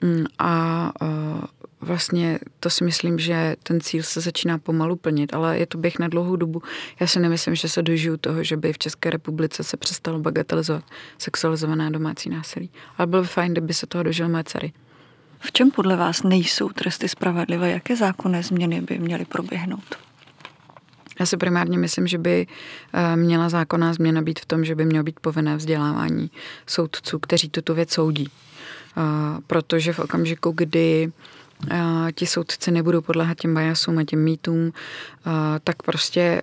Mm, 0.00 0.24
a 0.38 0.92
uh, 1.02 1.40
vlastně 1.84 2.38
to 2.60 2.70
si 2.70 2.84
myslím, 2.84 3.18
že 3.18 3.56
ten 3.62 3.80
cíl 3.80 4.02
se 4.02 4.20
začíná 4.20 4.58
pomalu 4.58 4.96
plnit, 4.96 5.34
ale 5.34 5.58
je 5.58 5.66
to 5.66 5.78
běh 5.78 5.98
na 5.98 6.08
dlouhou 6.08 6.36
dobu. 6.36 6.62
Já 7.00 7.06
si 7.06 7.20
nemyslím, 7.20 7.54
že 7.54 7.68
se 7.68 7.82
dožiju 7.82 8.16
toho, 8.16 8.44
že 8.44 8.56
by 8.56 8.72
v 8.72 8.78
České 8.78 9.10
republice 9.10 9.64
se 9.64 9.76
přestalo 9.76 10.18
bagatelizovat 10.18 10.84
sexualizované 11.18 11.90
domácí 11.90 12.30
násilí. 12.30 12.70
Ale 12.98 13.06
bylo 13.06 13.22
by 13.22 13.28
fajn, 13.28 13.52
kdyby 13.52 13.74
se 13.74 13.86
toho 13.86 14.04
dožil 14.04 14.28
moje 14.28 14.44
dcery. 14.44 14.72
V 15.38 15.52
čem 15.52 15.70
podle 15.70 15.96
vás 15.96 16.22
nejsou 16.22 16.68
tresty 16.68 17.08
spravedlivé? 17.08 17.70
Jaké 17.70 17.96
zákonné 17.96 18.42
změny 18.42 18.80
by 18.80 18.98
měly 18.98 19.24
proběhnout? 19.24 19.94
Já 21.20 21.26
si 21.26 21.36
primárně 21.36 21.78
myslím, 21.78 22.06
že 22.06 22.18
by 22.18 22.46
eh, 22.92 23.16
měla 23.16 23.48
zákonná 23.48 23.94
změna 23.94 24.22
být 24.22 24.40
v 24.40 24.46
tom, 24.46 24.64
že 24.64 24.74
by 24.74 24.84
mělo 24.84 25.04
být 25.04 25.20
povinné 25.20 25.56
vzdělávání 25.56 26.30
soudců, 26.66 27.18
kteří 27.18 27.48
tuto 27.48 27.74
věc 27.74 27.90
soudí. 27.90 28.28
Eh, 28.96 29.40
protože 29.46 29.92
v 29.92 29.98
okamžiku, 29.98 30.52
kdy 30.56 31.12
ti 32.14 32.26
soudci 32.26 32.70
nebudou 32.70 33.00
podléhat 33.00 33.38
těm 33.38 33.54
bajasům 33.54 33.98
a 33.98 34.04
těm 34.04 34.24
mýtům, 34.24 34.72
tak 35.64 35.82
prostě 35.82 36.20
e, 36.20 36.42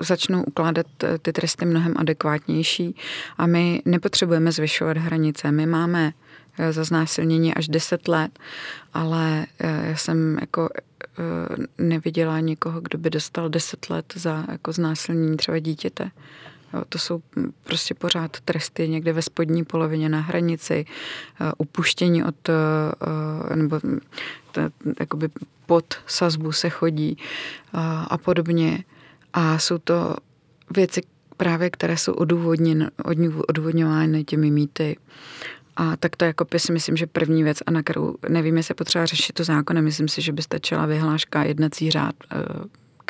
začnou 0.00 0.42
ukládat 0.42 0.86
e, 1.04 1.18
ty 1.18 1.32
tresty 1.32 1.64
mnohem 1.64 1.94
adekvátnější 1.96 2.96
a 3.38 3.46
my 3.46 3.82
nepotřebujeme 3.84 4.52
zvyšovat 4.52 4.96
hranice. 4.96 5.52
My 5.52 5.66
máme 5.66 6.12
e, 6.58 6.72
za 6.72 6.84
znásilnění 6.84 7.54
až 7.54 7.68
10 7.68 8.08
let, 8.08 8.38
ale 8.94 9.46
já 9.60 9.96
jsem 9.96 10.38
jako 10.40 10.68
neviděla 11.78 12.40
nikoho, 12.40 12.80
kdo 12.80 12.98
by 12.98 13.10
dostal 13.10 13.48
10 13.48 13.90
let 13.90 14.12
za 14.16 14.44
jako 14.48 14.72
znásilnění 14.72 15.36
třeba 15.36 15.58
dítěte. 15.58 16.10
To 16.88 16.98
jsou 16.98 17.22
prostě 17.64 17.94
pořád 17.94 18.40
tresty 18.40 18.88
někde 18.88 19.12
ve 19.12 19.22
spodní 19.22 19.64
polovině 19.64 20.08
na 20.08 20.20
hranici, 20.20 20.84
eh, 21.40 21.52
upuštění 21.58 22.24
od, 22.24 22.48
eh, 22.48 23.56
nebo 23.56 23.80
jakoby 25.00 25.28
pod 25.66 25.94
sazbu 26.06 26.52
se 26.52 26.70
chodí 26.70 27.16
eh, 27.18 27.78
a 28.08 28.18
podobně. 28.18 28.84
A 29.32 29.58
jsou 29.58 29.78
to 29.78 30.16
věci 30.76 31.00
právě, 31.36 31.70
které 31.70 31.96
jsou 31.96 32.12
odůvodňovány 33.48 34.24
těmi 34.24 34.50
mýty. 34.50 34.96
A 35.76 35.96
tak 35.96 36.16
to 36.16 36.24
jako 36.24 36.46
si 36.56 36.72
myslím, 36.72 36.96
že 36.96 37.06
první 37.06 37.42
věc, 37.42 37.58
a 37.66 37.70
na 37.70 37.82
kterou 37.82 38.14
nevím, 38.28 38.56
jestli 38.56 38.74
potřeba 38.74 39.06
řešit 39.06 39.32
to 39.32 39.44
zákonem, 39.44 39.84
myslím 39.84 40.08
si, 40.08 40.22
že 40.22 40.32
by 40.32 40.42
stačila 40.42 40.86
vyhláška 40.86 41.42
jednací 41.42 41.90
řád 41.90 42.14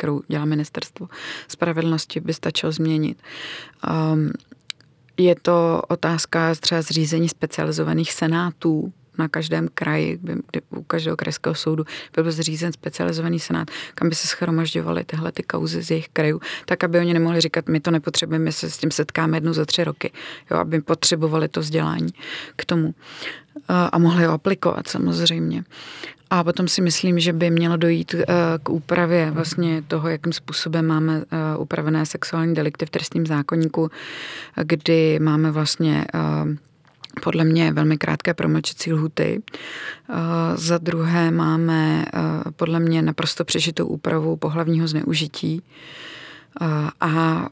kterou 0.03 0.21
dělá 0.27 0.45
ministerstvo 0.45 1.07
spravedlnosti, 1.47 2.19
by 2.19 2.33
stačilo 2.33 2.71
změnit. 2.71 3.21
Um, 4.13 4.31
je 5.17 5.35
to 5.41 5.81
otázka 5.87 6.55
třeba 6.55 6.81
zřízení 6.81 7.29
specializovaných 7.29 8.13
senátů 8.13 8.93
na 9.17 9.27
každém 9.27 9.69
kraji, 9.73 10.19
kdy 10.21 10.61
u 10.69 10.83
každého 10.83 11.17
krajského 11.17 11.55
soudu 11.55 11.83
by 12.15 12.23
byl 12.23 12.31
zřízen 12.31 12.73
specializovaný 12.73 13.39
senát, 13.39 13.67
kam 13.95 14.09
by 14.09 14.15
se 14.15 14.27
schromažďovaly 14.27 15.03
tyhle 15.03 15.31
ty 15.31 15.43
kauzy 15.43 15.81
z 15.81 15.91
jejich 15.91 16.09
krajů, 16.09 16.41
tak 16.65 16.83
aby 16.83 16.99
oni 16.99 17.13
nemohli 17.13 17.41
říkat, 17.41 17.69
my 17.69 17.79
to 17.79 17.91
nepotřebujeme, 17.91 18.45
my 18.45 18.51
se 18.51 18.69
s 18.69 18.77
tím 18.77 18.91
setkáme 18.91 19.37
jednou 19.37 19.53
za 19.53 19.65
tři 19.65 19.83
roky, 19.83 20.11
jo, 20.51 20.57
aby 20.57 20.81
potřebovali 20.81 21.47
to 21.47 21.59
vzdělání 21.59 22.13
k 22.55 22.65
tomu 22.65 22.95
a 23.67 23.97
mohli 23.97 24.25
ho 24.25 24.33
aplikovat 24.33 24.87
samozřejmě. 24.87 25.63
A 26.33 26.43
potom 26.43 26.67
si 26.67 26.81
myslím, 26.81 27.19
že 27.19 27.33
by 27.33 27.49
mělo 27.49 27.77
dojít 27.77 28.15
eh, 28.15 28.25
k 28.63 28.69
úpravě 28.69 29.31
vlastně 29.31 29.81
toho, 29.87 30.09
jakým 30.09 30.33
způsobem 30.33 30.85
máme 30.85 31.21
eh, 31.21 31.57
upravené 31.57 32.05
sexuální 32.05 32.53
delikty 32.53 32.85
v 32.85 32.89
trestním 32.89 33.25
zákonníku, 33.25 33.91
kdy 34.63 35.19
máme 35.19 35.51
vlastně 35.51 36.05
eh, 36.13 36.19
podle 37.23 37.43
mě 37.43 37.71
velmi 37.71 37.97
krátké 37.97 38.33
promlčecí 38.33 38.93
lhuty. 38.93 39.41
Za 40.55 40.77
druhé 40.77 41.31
máme 41.31 42.05
podle 42.55 42.79
mě 42.79 43.01
naprosto 43.01 43.45
přežitou 43.45 43.87
úpravu 43.87 44.35
pohlavního 44.37 44.87
zneužití 44.87 45.61
a 47.01 47.49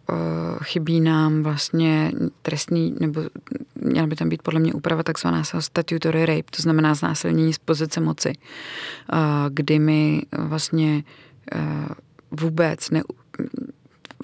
chybí 0.64 1.02
nám 1.02 1.44
vlastně 1.44 2.12
trestný, 2.42 2.96
nebo 3.00 3.22
měla 3.76 4.08
by 4.08 4.16
tam 4.16 4.30
být 4.30 4.42
podle 4.42 4.60
mě 4.60 4.74
úprava 4.74 5.04
takzvaná 5.04 5.44
statutory 5.60 6.26
rape, 6.26 6.52
to 6.56 6.62
znamená 6.62 6.94
znásilnění 6.94 7.54
z 7.54 7.58
pozice 7.58 8.00
moci, 8.00 8.34
kdy 9.50 9.80
my 9.80 10.22
vlastně 10.38 11.04
vůbec 12.32 12.90
ne, 12.90 13.04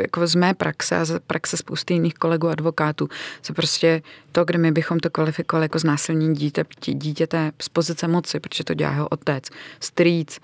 jako 0.02 0.28
z 0.28 0.36
mé 0.36 0.54
praxe 0.54 0.98
a 0.98 1.06
z 1.06 1.20
praxe 1.20 1.58
spousty 1.58 1.94
jiných 1.94 2.14
kolegů 2.14 2.48
advokátů, 2.48 3.10
se 3.42 3.54
prostě 3.54 4.02
to, 4.32 4.46
kde 4.46 4.58
my 4.58 4.72
bychom 4.72 5.00
to 5.00 5.10
kvalifikovali 5.10 5.66
jako 5.66 5.80
znásilnění 5.80 6.36
dítě, 6.36 6.66
dítěte 6.86 7.52
z 7.62 7.70
pozice 7.70 8.08
moci, 8.08 8.40
protože 8.40 8.64
to 8.64 8.74
dělá 8.74 8.92
jeho 8.92 9.08
otec, 9.08 9.50
strýc, 9.80 10.40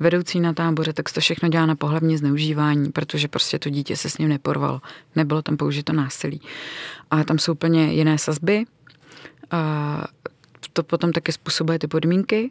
vedoucí 0.00 0.40
na 0.40 0.52
táboře, 0.52 0.92
tak 0.92 1.12
to 1.12 1.20
všechno 1.20 1.48
dělá 1.48 1.66
na 1.66 1.76
pohlavní 1.76 2.16
zneužívání, 2.16 2.92
protože 2.92 3.28
prostě 3.28 3.58
to 3.58 3.70
dítě 3.70 3.96
se 3.96 4.10
s 4.10 4.18
ním 4.18 4.28
neporvalo. 4.28 4.80
Nebylo 5.16 5.42
tam 5.42 5.56
použito 5.56 5.92
násilí. 5.92 6.40
A 7.10 7.24
tam 7.24 7.38
jsou 7.38 7.52
úplně 7.52 7.92
jiné 7.92 8.18
sazby. 8.18 8.64
A 9.50 10.04
to 10.72 10.82
potom 10.82 11.12
taky 11.12 11.32
způsobuje 11.32 11.78
ty 11.78 11.86
podmínky. 11.86 12.50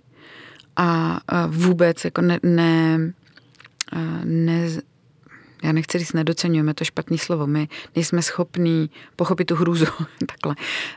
A 0.78 1.20
vůbec 1.48 2.06
jako 2.06 2.22
ne, 2.22 2.40
ne, 2.44 3.00
ne 4.24 4.70
já 5.66 5.72
nechci 5.72 6.00
říct 6.00 6.14
nedocenujeme, 6.14 6.74
to 6.74 6.84
špatný 6.84 7.18
slovo, 7.18 7.48
my 7.48 7.68
nejsme 7.96 8.22
schopní 8.22 8.90
pochopit 9.16 9.46
tu 9.46 9.56
hrůzu 9.56 9.86
takhle, 10.26 10.56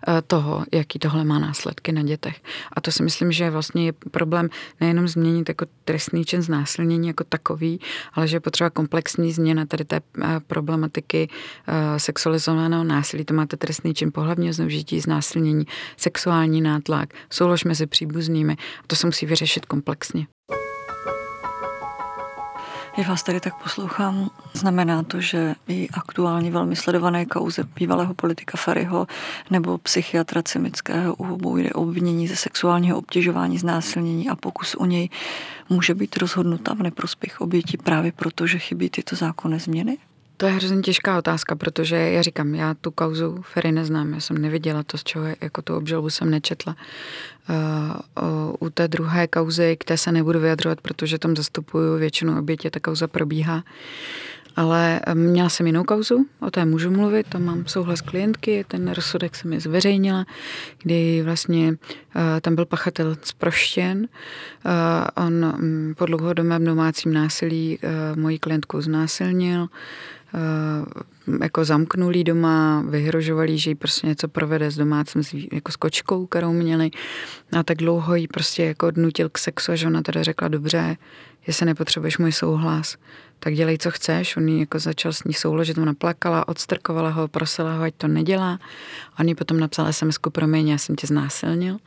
eh, 0.09 0.23
toho, 0.27 0.65
jaký 0.73 0.99
tohle 0.99 1.25
má 1.25 1.39
následky 1.39 1.93
na 1.93 2.03
dětech. 2.03 2.41
A 2.73 2.81
to 2.81 2.93
si 2.93 3.03
myslím, 3.03 3.33
že 3.33 3.51
vlastně 3.51 3.87
je 3.87 3.93
problém 3.93 4.49
nejenom 4.81 5.09
změnit 5.09 5.49
jako 5.49 5.65
trestný 5.85 6.25
čin 6.25 6.43
znásilnění 6.43 7.09
jako 7.09 7.25
takový, 7.25 7.81
ale 8.13 8.29
že 8.29 8.37
je 8.37 8.41
potřeba 8.41 8.71
komplexní 8.71 9.33
změna 9.33 9.67
tady 9.67 9.85
té 9.85 10.01
eh, 10.23 10.41
problematiky 10.47 11.29
eh, 11.69 11.99
sexualizovaného 12.01 12.85
násilí. 12.85 13.25
To 13.25 13.35
máte 13.35 13.57
trestný 13.57 13.95
čin 13.95 14.13
pohlavního 14.13 14.53
zneužití, 14.53 15.01
znásilnění, 15.01 15.65
sexuální 15.97 16.61
nátlak, 16.61 17.15
soulož 17.31 17.65
mezi 17.65 17.87
příbuznými. 17.87 18.53
A 18.53 18.87
to 18.87 18.97
se 18.97 19.07
musí 19.07 19.27
vyřešit 19.27 19.67
komplexně. 19.67 20.27
Když 22.99 23.09
vás 23.09 23.23
tady 23.23 23.41
tak 23.41 23.63
poslouchám, 23.63 24.31
znamená 24.53 25.03
to, 25.03 25.21
že 25.21 25.55
i 25.69 25.89
aktuálně 25.89 26.51
velmi 26.51 26.77
sledované 26.77 27.27
kauze 27.27 27.65
bývalého 27.65 28.15
politika 28.15 28.57
Fariho 28.57 29.07
nebo 29.51 29.79
psychiatra 29.79 30.43
Cimického 30.43 31.15
u 31.15 31.35
obou 31.35 31.57
jde 31.57 31.71
obvinění 31.71 32.29
ze 32.29 32.37
sexuálního 32.37 32.99
obtěžování, 32.99 33.59
znásilnění 33.59 34.29
a 34.29 34.37
pokus 34.37 34.75
o 34.75 34.87
něj 34.87 35.09
může 35.69 35.95
být 35.95 36.17
rozhodnuta 36.17 36.75
v 36.75 36.83
neprospěch 36.83 37.41
obětí 37.41 37.77
právě 37.77 38.13
proto, 38.13 38.47
že 38.47 38.59
chybí 38.59 38.91
tyto 38.91 39.17
zákonné 39.17 39.59
změny? 39.59 39.99
To 40.41 40.47
je 40.47 40.53
hrozně 40.53 40.83
těžká 40.83 41.19
otázka, 41.19 41.57
protože 41.57 41.97
já 41.97 42.23
říkám, 42.23 42.55
já 42.55 42.75
tu 42.75 42.91
kauzu 42.91 43.43
Ferry 43.43 43.73
neznám, 43.73 44.13
já 44.13 44.21
jsem 44.21 44.39
neviděla 44.39 44.83
to, 44.83 44.99
z 44.99 45.05
čeho 45.05 45.25
jako 45.41 45.63
tu 45.63 45.77
obžalobu 45.77 46.11
jsem 46.11 46.31
nečetla. 46.31 46.77
Uh, 47.51 48.55
u 48.61 48.71
té 48.71 48.89
druhé 48.89 49.27
kauzy, 49.27 49.77
k 49.81 49.85
té 49.85 49.97
se 49.97 50.13
nebudu 50.13 50.41
vyjadřovat, 50.41 50.81
protože 50.81 51.19
tam 51.19 51.37
zastupuju 51.37 51.99
většinu 51.99 52.39
obětě, 52.39 52.71
ta 52.71 52.81
kauza 52.81 53.07
probíhá. 53.07 53.65
Ale 54.57 55.01
měla 55.15 55.49
jsem 55.49 55.67
jinou 55.67 55.85
kauzu, 55.85 56.27
o 56.41 56.51
té 56.51 56.65
můžu 56.65 56.91
mluvit, 56.91 57.27
tam 57.29 57.45
mám 57.45 57.67
souhlas 57.67 58.01
klientky, 58.01 58.65
ten 58.69 58.91
rozsudek 58.91 59.37
jsem 59.37 59.51
mi 59.51 59.61
zveřejnila, 59.61 60.27
kdy 60.83 61.23
vlastně 61.25 61.69
uh, 61.69 62.23
tam 62.41 62.55
byl 62.55 62.67
pachatel 62.67 63.17
zproštěn. 63.23 63.99
Uh, 63.99 65.25
on 65.27 65.45
um, 65.45 65.95
po 65.99 66.07
dlouhodobém 66.07 66.65
domácím 66.65 67.13
násilí 67.13 67.79
uh, 67.79 68.21
moji 68.21 68.39
klientku 68.39 68.81
znásilnil, 68.81 69.69
Eh, 69.69 70.18
jako 71.43 71.65
zamknulý 71.65 72.25
doma, 72.25 72.85
vyhrožovali, 72.89 73.59
že 73.59 73.71
jí 73.71 73.75
prostě 73.75 74.07
něco 74.07 74.29
provede 74.29 74.71
s 74.71 74.77
domácím, 74.77 75.23
jako 75.53 75.73
s 75.73 75.77
kočkou, 75.77 76.27
kterou 76.27 76.53
měli. 76.53 76.91
A 77.59 77.63
tak 77.63 77.77
dlouho 77.77 78.15
jí 78.15 78.29
prostě 78.29 78.65
jako 78.65 78.87
odnutil 78.87 79.29
k 79.29 79.39
sexu, 79.39 79.77
že 79.77 79.87
ona 79.87 80.03
teda 80.03 80.23
řekla, 80.23 80.49
dobře, 80.49 80.97
jestli 81.47 81.67
nepotřebuješ 81.67 82.19
můj 82.19 82.33
souhlas, 82.33 82.97
tak 83.39 83.55
dělej, 83.55 83.79
co 83.79 83.91
chceš. 83.91 84.37
On 84.37 84.49
jí 84.49 84.61
jako 84.61 84.79
začal 84.79 85.13
s 85.13 85.25
ní 85.25 85.35
souložit, 85.35 85.79
ona 85.79 85.95
plakala, 85.95 86.49
odstrkovala 86.49 87.11
ho, 87.11 87.29
prosila 87.29 87.75
ho, 87.75 87.83
ať 87.83 87.95
to 87.95 88.09
nedělá. 88.09 88.59
On 89.21 89.29
jí 89.29 89.35
potom 89.35 89.61
napsal 89.61 89.87
SMS-ku, 89.93 90.31
promiň, 90.31 90.69
já 90.69 90.79
jsem 90.79 90.97
tě 90.97 91.07
znásilnil. 91.07 91.79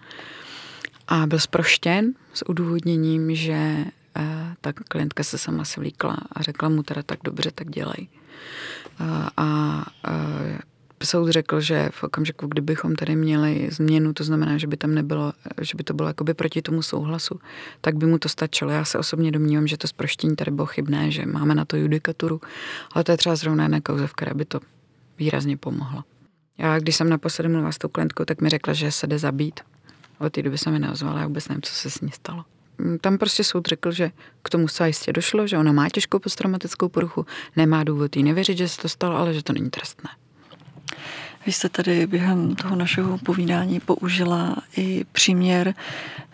A 1.08 1.28
byl 1.28 1.40
zproštěn 1.40 2.14
s 2.34 2.50
udůvodněním, 2.50 3.36
že 3.36 3.86
eh, 4.16 4.56
ta 4.62 4.74
klientka 4.74 5.24
se 5.24 5.38
sama 5.38 5.66
svlíkla 5.66 6.18
a 6.32 6.42
řekla 6.42 6.70
mu 6.70 6.84
teda 6.84 7.04
tak 7.04 7.20
dobře, 7.24 7.52
tak 7.56 7.70
dělej. 7.70 8.08
A, 9.00 9.32
a, 9.38 9.86
soud 11.06 11.30
řekl, 11.30 11.62
že 11.62 11.90
v 11.94 12.04
okamžiku, 12.04 12.48
kdybychom 12.48 12.96
tady 12.96 13.16
měli 13.16 13.70
změnu, 13.72 14.14
to 14.14 14.24
znamená, 14.24 14.58
že 14.58 14.68
by 14.68 14.78
tam 14.78 14.96
nebylo, 14.96 15.34
že 15.62 15.78
by 15.78 15.84
to 15.84 15.94
bylo 15.94 16.08
jakoby 16.08 16.34
proti 16.34 16.62
tomu 16.62 16.82
souhlasu, 16.82 17.40
tak 17.82 17.96
by 17.96 18.06
mu 18.06 18.18
to 18.18 18.30
stačilo. 18.30 18.72
Já 18.72 18.86
se 18.86 18.98
osobně 18.98 19.32
domnívám, 19.32 19.68
že 19.68 19.78
to 19.78 19.88
zproštění 19.88 20.36
tady 20.36 20.52
bylo 20.52 20.66
chybné, 20.66 21.12
že 21.12 21.26
máme 21.26 21.56
na 21.56 21.66
to 21.66 21.78
judikaturu, 21.78 22.42
ale 22.92 23.04
to 23.04 23.12
je 23.12 23.18
třeba 23.18 23.36
zrovna 23.36 23.64
jedna 23.64 23.82
kauze, 23.82 24.08
v 24.08 24.14
které 24.14 24.34
by 24.34 24.46
to 24.46 24.60
výrazně 25.20 25.58
pomohlo. 25.58 26.04
Já, 26.58 26.80
když 26.80 26.96
jsem 26.96 27.10
naposledy 27.10 27.50
mluvila 27.50 27.72
s 27.72 27.78
tou 27.78 27.88
klientkou, 27.88 28.26
tak 28.26 28.42
mi 28.42 28.50
řekla, 28.50 28.74
že 28.74 28.92
se 28.92 29.08
jde 29.08 29.20
zabít. 29.20 29.60
Od 30.20 30.34
té 30.34 30.42
doby 30.42 30.58
se 30.58 30.72
mi 30.72 30.80
neozvala, 30.80 31.20
já 31.20 31.28
vůbec 31.28 31.48
nevím, 31.48 31.62
co 31.62 31.74
se 31.74 31.90
s 31.90 32.02
ní 32.02 32.12
stalo. 32.12 32.46
Mm, 32.82 32.98
tam 33.00 33.18
prostě 33.18 33.44
soud 33.44 33.68
řekl, 33.68 33.92
že 33.92 34.12
k 34.44 34.50
tomu 34.50 34.68
se 34.68 34.88
jistě 34.88 35.14
došlo, 35.14 35.48
že 35.48 35.58
ona 35.58 35.72
má 35.72 35.90
těžkou 35.90 36.20
posttraumatickou 36.20 36.90
poruchu, 36.90 37.26
nemá 37.56 37.84
důvod 37.84 38.16
jí 38.16 38.24
nevěřit, 38.24 38.58
že 38.58 38.68
se 38.68 38.82
to 38.82 38.90
stalo, 38.90 39.18
ale 39.18 39.34
že 39.34 39.44
to 39.44 39.54
není 39.54 39.70
trestné. 39.70 40.10
Vy 41.46 41.52
jste 41.52 41.70
tady 41.70 42.08
během 42.08 42.56
toho 42.56 42.76
našeho 42.76 43.18
povídání 43.18 43.80
použila 43.80 44.56
i 44.78 45.06
příměr, 45.12 45.74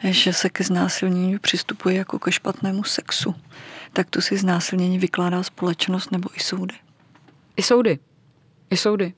že 0.04 0.34
se 0.34 0.50
ke 0.50 0.64
znásilnění 0.64 1.40
přistupuje 1.40 1.96
jako 1.96 2.20
ke 2.20 2.32
špatnému 2.32 2.84
sexu. 2.84 3.36
Tak 3.94 4.10
to 4.10 4.22
si 4.22 4.38
znásilnění 4.38 5.00
vykládá 5.00 5.44
společnost 5.44 6.12
nebo 6.12 6.30
i 6.36 6.40
soudy? 6.40 6.76
I 7.58 7.64
soudy. 7.64 8.00
I 8.70 8.78
soudy. 8.78 9.14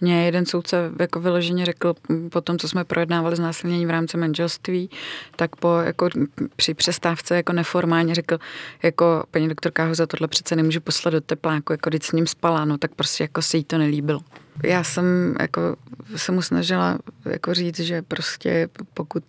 Mě 0.00 0.24
jeden 0.24 0.46
soudce 0.46 0.90
jako 1.00 1.20
vyloženě 1.20 1.64
řekl 1.64 1.94
po 2.30 2.40
tom, 2.40 2.58
co 2.58 2.68
jsme 2.68 2.84
projednávali 2.84 3.36
znásilnění 3.36 3.86
v 3.86 3.90
rámci 3.90 4.16
manželství, 4.16 4.90
tak 5.36 5.56
po, 5.56 5.76
jako 5.76 6.08
při 6.56 6.74
přestávce 6.74 7.36
jako 7.36 7.52
neformálně 7.52 8.14
řekl, 8.14 8.38
jako 8.82 9.24
paní 9.30 9.48
doktorka 9.48 9.86
ho 9.86 9.94
za 9.94 10.06
tohle 10.06 10.28
přece 10.28 10.56
nemůžu 10.56 10.80
poslat 10.80 11.10
do 11.10 11.20
tepláku, 11.20 11.72
jako 11.72 11.90
když 11.90 12.06
s 12.06 12.12
ním 12.12 12.26
spala, 12.26 12.64
no 12.64 12.78
tak 12.78 12.94
prostě 12.94 13.24
jako 13.24 13.42
se 13.42 13.56
jí 13.56 13.64
to 13.64 13.78
nelíbilo. 13.78 14.20
Já 14.64 14.84
jsem 14.84 15.34
jako 15.40 15.76
se 16.16 16.32
mu 16.32 16.42
snažila 16.42 16.98
jako 17.24 17.54
říct, 17.54 17.80
že 17.80 18.02
prostě 18.02 18.68
pokud 18.94 19.24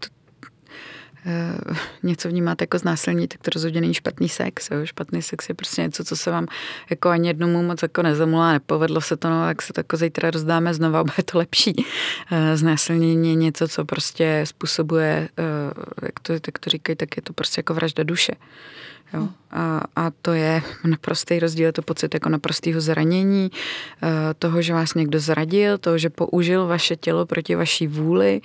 Eh, 1.25 1.75
něco 2.03 2.29
vnímáte 2.29 2.63
jako 2.63 2.77
znásilní, 2.77 3.27
tak 3.27 3.41
to 3.41 3.51
rozhodně 3.53 3.81
není 3.81 3.93
špatný 3.93 4.29
sex. 4.29 4.69
Jo? 4.71 4.85
Špatný 4.85 5.21
sex 5.21 5.49
je 5.49 5.55
prostě 5.55 5.81
něco, 5.81 6.03
co 6.03 6.15
se 6.15 6.31
vám 6.31 6.47
jako 6.89 7.09
ani 7.09 7.27
jednomu 7.27 7.63
moc 7.63 7.81
jako 7.81 8.01
nezamulá, 8.01 8.53
nepovedlo 8.53 9.01
se 9.01 9.17
to, 9.17 9.29
no, 9.29 9.47
jak 9.47 9.61
se 9.61 9.73
to 9.73 9.79
jako 9.79 9.97
zítra 9.97 10.31
rozdáme 10.31 10.73
znova, 10.73 11.03
bude 11.15 11.23
to 11.25 11.37
lepší. 11.37 11.85
Eh, 12.31 12.57
znásilnění 12.57 13.29
je 13.29 13.35
něco, 13.35 13.67
co 13.67 13.85
prostě 13.85 14.41
způsobuje, 14.47 15.29
eh, 15.37 15.43
jak 16.01 16.19
to, 16.19 16.33
jak 16.33 16.59
to 16.59 16.69
říkají, 16.69 16.95
tak 16.95 17.17
je 17.17 17.23
to 17.23 17.33
prostě 17.33 17.59
jako 17.59 17.73
vražda 17.73 18.03
duše. 18.03 18.33
Jo. 19.13 19.27
A, 19.51 19.81
a 19.95 20.11
to 20.21 20.33
je 20.33 20.61
naprostý 20.83 21.39
rozdíl, 21.39 21.65
je 21.65 21.71
to 21.71 21.81
pocit 21.81 22.13
jako 22.13 22.29
naprostého 22.29 22.81
zranění, 22.81 23.51
toho, 24.39 24.61
že 24.61 24.73
vás 24.73 24.93
někdo 24.93 25.19
zradil, 25.19 25.77
toho, 25.77 25.97
že 25.97 26.09
použil 26.09 26.67
vaše 26.67 26.95
tělo 26.95 27.25
proti 27.25 27.55
vaší 27.55 27.87
vůli, 27.87 28.41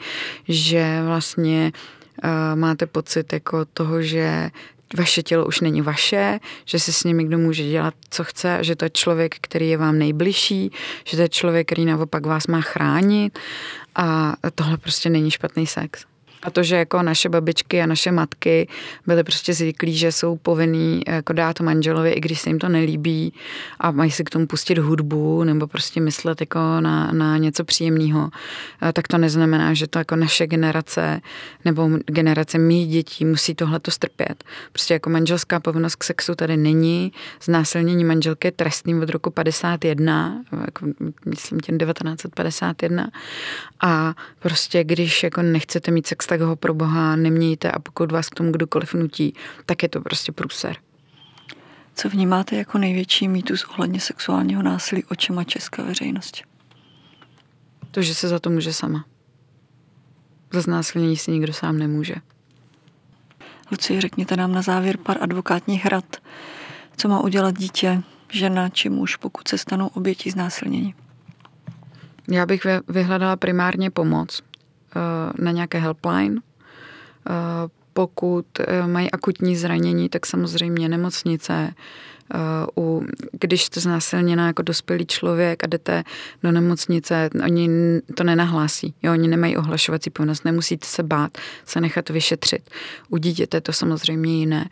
že 0.48 1.02
vlastně 1.06 1.72
máte 2.54 2.86
pocit 2.86 3.32
jako 3.32 3.64
toho, 3.64 4.02
že 4.02 4.50
vaše 4.96 5.22
tělo 5.22 5.46
už 5.46 5.60
není 5.60 5.82
vaše, 5.82 6.40
že 6.64 6.78
si 6.78 6.92
s 6.92 7.04
ním 7.04 7.18
kdo 7.18 7.38
může 7.38 7.68
dělat, 7.68 7.94
co 8.10 8.24
chce, 8.24 8.58
že 8.60 8.76
to 8.76 8.84
je 8.84 8.90
člověk, 8.90 9.36
který 9.40 9.68
je 9.68 9.76
vám 9.76 9.98
nejbližší, 9.98 10.70
že 11.04 11.16
to 11.16 11.22
je 11.22 11.28
člověk, 11.28 11.66
který 11.66 11.84
naopak 11.84 12.26
vás 12.26 12.46
má 12.46 12.60
chránit 12.60 13.38
a 13.94 14.34
tohle 14.54 14.76
prostě 14.76 15.10
není 15.10 15.30
špatný 15.30 15.66
sex. 15.66 16.04
A 16.44 16.50
to, 16.50 16.62
že 16.62 16.76
jako 16.76 17.02
naše 17.02 17.28
babičky 17.28 17.82
a 17.82 17.86
naše 17.86 18.12
matky 18.12 18.68
byly 19.06 19.24
prostě 19.24 19.54
zvyklí, 19.54 19.96
že 19.96 20.12
jsou 20.12 20.36
povinný 20.36 21.02
jako 21.06 21.32
dát 21.32 21.60
manželovi, 21.60 22.10
i 22.10 22.20
když 22.20 22.40
se 22.40 22.50
jim 22.50 22.58
to 22.58 22.68
nelíbí 22.68 23.32
a 23.80 23.90
mají 23.90 24.10
si 24.10 24.24
k 24.24 24.30
tomu 24.30 24.46
pustit 24.46 24.78
hudbu 24.78 25.44
nebo 25.44 25.66
prostě 25.66 26.00
myslet 26.00 26.40
jako 26.40 26.58
na, 26.58 27.12
na 27.12 27.36
něco 27.36 27.64
příjemného, 27.64 28.30
tak 28.92 29.08
to 29.08 29.18
neznamená, 29.18 29.74
že 29.74 29.86
to 29.86 29.98
jako 29.98 30.16
naše 30.16 30.46
generace 30.46 31.20
nebo 31.64 31.90
generace 32.06 32.58
mých 32.58 32.88
dětí 32.88 33.24
musí 33.24 33.54
tohle 33.54 33.80
to 33.80 33.90
strpět. 33.90 34.44
Prostě 34.72 34.94
jako 34.94 35.10
manželská 35.10 35.60
povinnost 35.60 35.96
k 35.96 36.04
sexu 36.04 36.34
tady 36.34 36.56
není. 36.56 37.12
Znásilnění 37.42 38.04
manželky 38.04 38.48
je 38.48 38.52
trestným 38.52 39.02
od 39.02 39.08
roku 39.08 39.30
51, 39.30 40.42
jako 40.66 40.86
myslím 41.26 41.60
tím 41.60 41.78
1951. 41.78 43.10
A 43.80 44.14
prostě 44.38 44.84
když 44.84 45.22
jako 45.22 45.42
nechcete 45.42 45.90
mít 45.90 46.06
sex, 46.06 46.26
tak 46.38 46.40
ho 46.40 46.56
pro 46.56 46.74
boha 46.74 47.16
nemějte 47.16 47.70
a 47.70 47.78
pokud 47.78 48.12
vás 48.12 48.28
k 48.28 48.34
tomu 48.34 48.52
kdokoliv 48.52 48.94
nutí, 48.94 49.34
tak 49.66 49.82
je 49.82 49.88
to 49.88 50.00
prostě 50.00 50.32
průser. 50.32 50.76
Co 51.94 52.08
vnímáte 52.08 52.56
jako 52.56 52.78
největší 52.78 53.28
mýtus 53.28 53.64
ohledně 53.64 54.00
sexuálního 54.00 54.62
násilí 54.62 55.04
očima 55.04 55.44
české 55.44 55.82
veřejnosti? 55.82 56.44
To, 57.90 58.02
že 58.02 58.14
se 58.14 58.28
za 58.28 58.38
to 58.38 58.50
může 58.50 58.72
sama. 58.72 59.04
Za 60.52 60.60
znásilnění 60.60 61.16
si 61.16 61.30
nikdo 61.30 61.52
sám 61.52 61.78
nemůže. 61.78 62.14
Luci, 63.70 64.00
řekněte 64.00 64.36
nám 64.36 64.52
na 64.52 64.62
závěr 64.62 64.96
pár 64.96 65.16
advokátních 65.20 65.86
rad, 65.86 66.16
co 66.96 67.08
má 67.08 67.20
udělat 67.20 67.58
dítě, 67.58 68.02
žena 68.32 68.68
či 68.68 68.88
muž, 68.88 69.16
pokud 69.16 69.48
se 69.48 69.58
stanou 69.58 69.86
obětí 69.86 70.30
znásilnění. 70.30 70.94
Já 72.30 72.46
bych 72.46 72.66
vyhledala 72.88 73.36
primárně 73.36 73.90
pomoc 73.90 74.42
na 75.38 75.50
nějaké 75.50 75.78
helpline. 75.78 76.40
Eh, 77.30 77.32
pokud 77.92 78.46
eh, 78.60 78.86
mají 78.86 79.10
akutní 79.10 79.56
zranění, 79.56 80.08
tak 80.08 80.26
samozřejmě 80.26 80.88
nemocnice. 80.88 81.74
U, 82.78 83.06
když 83.40 83.64
jste 83.64 83.80
znásilněná 83.80 84.46
jako 84.46 84.62
dospělý 84.62 85.06
člověk 85.06 85.64
a 85.64 85.66
jdete 85.66 86.04
do 86.42 86.52
nemocnice, 86.52 87.30
oni 87.44 87.68
to 88.14 88.24
nenahlásí. 88.24 88.94
Jo, 89.02 89.12
oni 89.12 89.28
nemají 89.28 89.56
ohlašovací 89.56 90.10
povinnost, 90.10 90.44
nemusíte 90.44 90.86
se 90.86 91.02
bát 91.02 91.38
se 91.64 91.80
nechat 91.80 92.08
vyšetřit. 92.08 92.70
U 93.08 93.16
dítěte 93.16 93.60
to 93.60 93.72
samozřejmě 93.72 94.38
jiné 94.38 94.68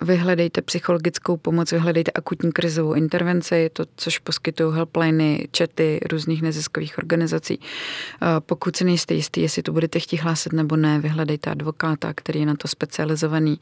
vyhledejte 0.00 0.62
psychologickou 0.62 1.36
pomoc, 1.36 1.72
vyhledejte 1.72 2.10
akutní 2.10 2.52
krizovou 2.52 2.94
intervenci, 2.94 3.70
to, 3.72 3.84
což 3.96 4.18
poskytují 4.18 4.74
helpliny, 4.74 5.48
čety 5.50 6.00
různých 6.10 6.42
neziskových 6.42 6.98
organizací. 6.98 7.60
Eh, 7.60 8.26
pokud 8.40 8.76
si 8.76 8.84
nejste 8.84 9.14
jistý, 9.14 9.40
jestli 9.40 9.62
to 9.62 9.72
budete 9.72 9.98
chtít 9.98 10.16
hlásit 10.16 10.52
nebo 10.52 10.76
ne, 10.76 10.98
vyhledejte 10.98 11.50
advokáta, 11.50 12.12
který 12.14 12.40
je 12.40 12.46
na 12.46 12.54
to 12.54 12.68
specializovaný. 12.68 13.60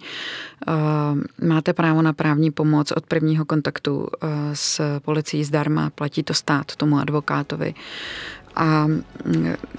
Eh, 0.69 0.73
máte 1.47 1.73
právo 1.73 2.03
na 2.03 2.13
právní 2.13 2.51
pomoc 2.51 2.93
od 2.93 3.07
prvního 3.07 3.45
kontaktu 3.45 4.09
eh, 4.23 4.27
s 4.55 5.01
policií 5.01 5.45
zdarma, 5.45 5.91
platí 5.91 6.23
to 6.23 6.35
stát 6.35 6.77
tomu 6.77 6.99
advokátovi 6.99 7.75
a 8.57 8.87
mm, 8.87 9.07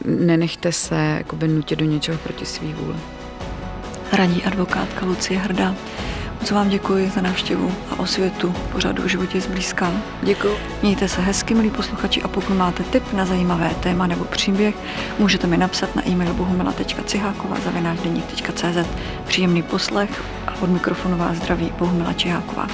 nenechte 0.05 0.71
se 0.71 1.23
nutit 1.47 1.79
do 1.79 1.85
něčeho 1.85 2.17
proti 2.17 2.45
svý 2.45 2.73
vůli. 2.73 2.95
Radí 4.11 4.43
advokátka 4.43 5.05
Lucie 5.05 5.39
Hrdá. 5.39 5.75
Moc 6.39 6.51
vám 6.51 6.69
děkuji 6.69 7.09
za 7.15 7.21
návštěvu 7.21 7.71
a 7.89 7.99
osvětu 7.99 8.55
pořadu 8.71 9.03
v 9.03 9.07
životě 9.07 9.41
zblízka. 9.41 9.91
Děkuji. 10.21 10.57
Mějte 10.81 11.07
se 11.07 11.21
hezky, 11.21 11.53
milí 11.53 11.69
posluchači, 11.69 12.21
a 12.21 12.27
pokud 12.27 12.53
máte 12.53 12.83
tip 12.83 13.13
na 13.13 13.25
zajímavé 13.25 13.71
téma 13.83 14.07
nebo 14.07 14.23
příběh, 14.23 14.75
můžete 15.19 15.47
mi 15.47 15.57
napsat 15.57 15.95
na 15.95 16.07
e-mail 16.07 16.33
bohumila.ciháková 16.33 17.57
zavináčdeník.cz 17.59 18.87
Příjemný 19.25 19.63
poslech 19.63 20.23
a 20.47 20.61
od 20.61 20.69
mikrofonu 20.69 21.17
vás 21.17 21.37
zdraví 21.37 21.73
Bohumila 21.79 22.13
Čiháková. 22.13 22.67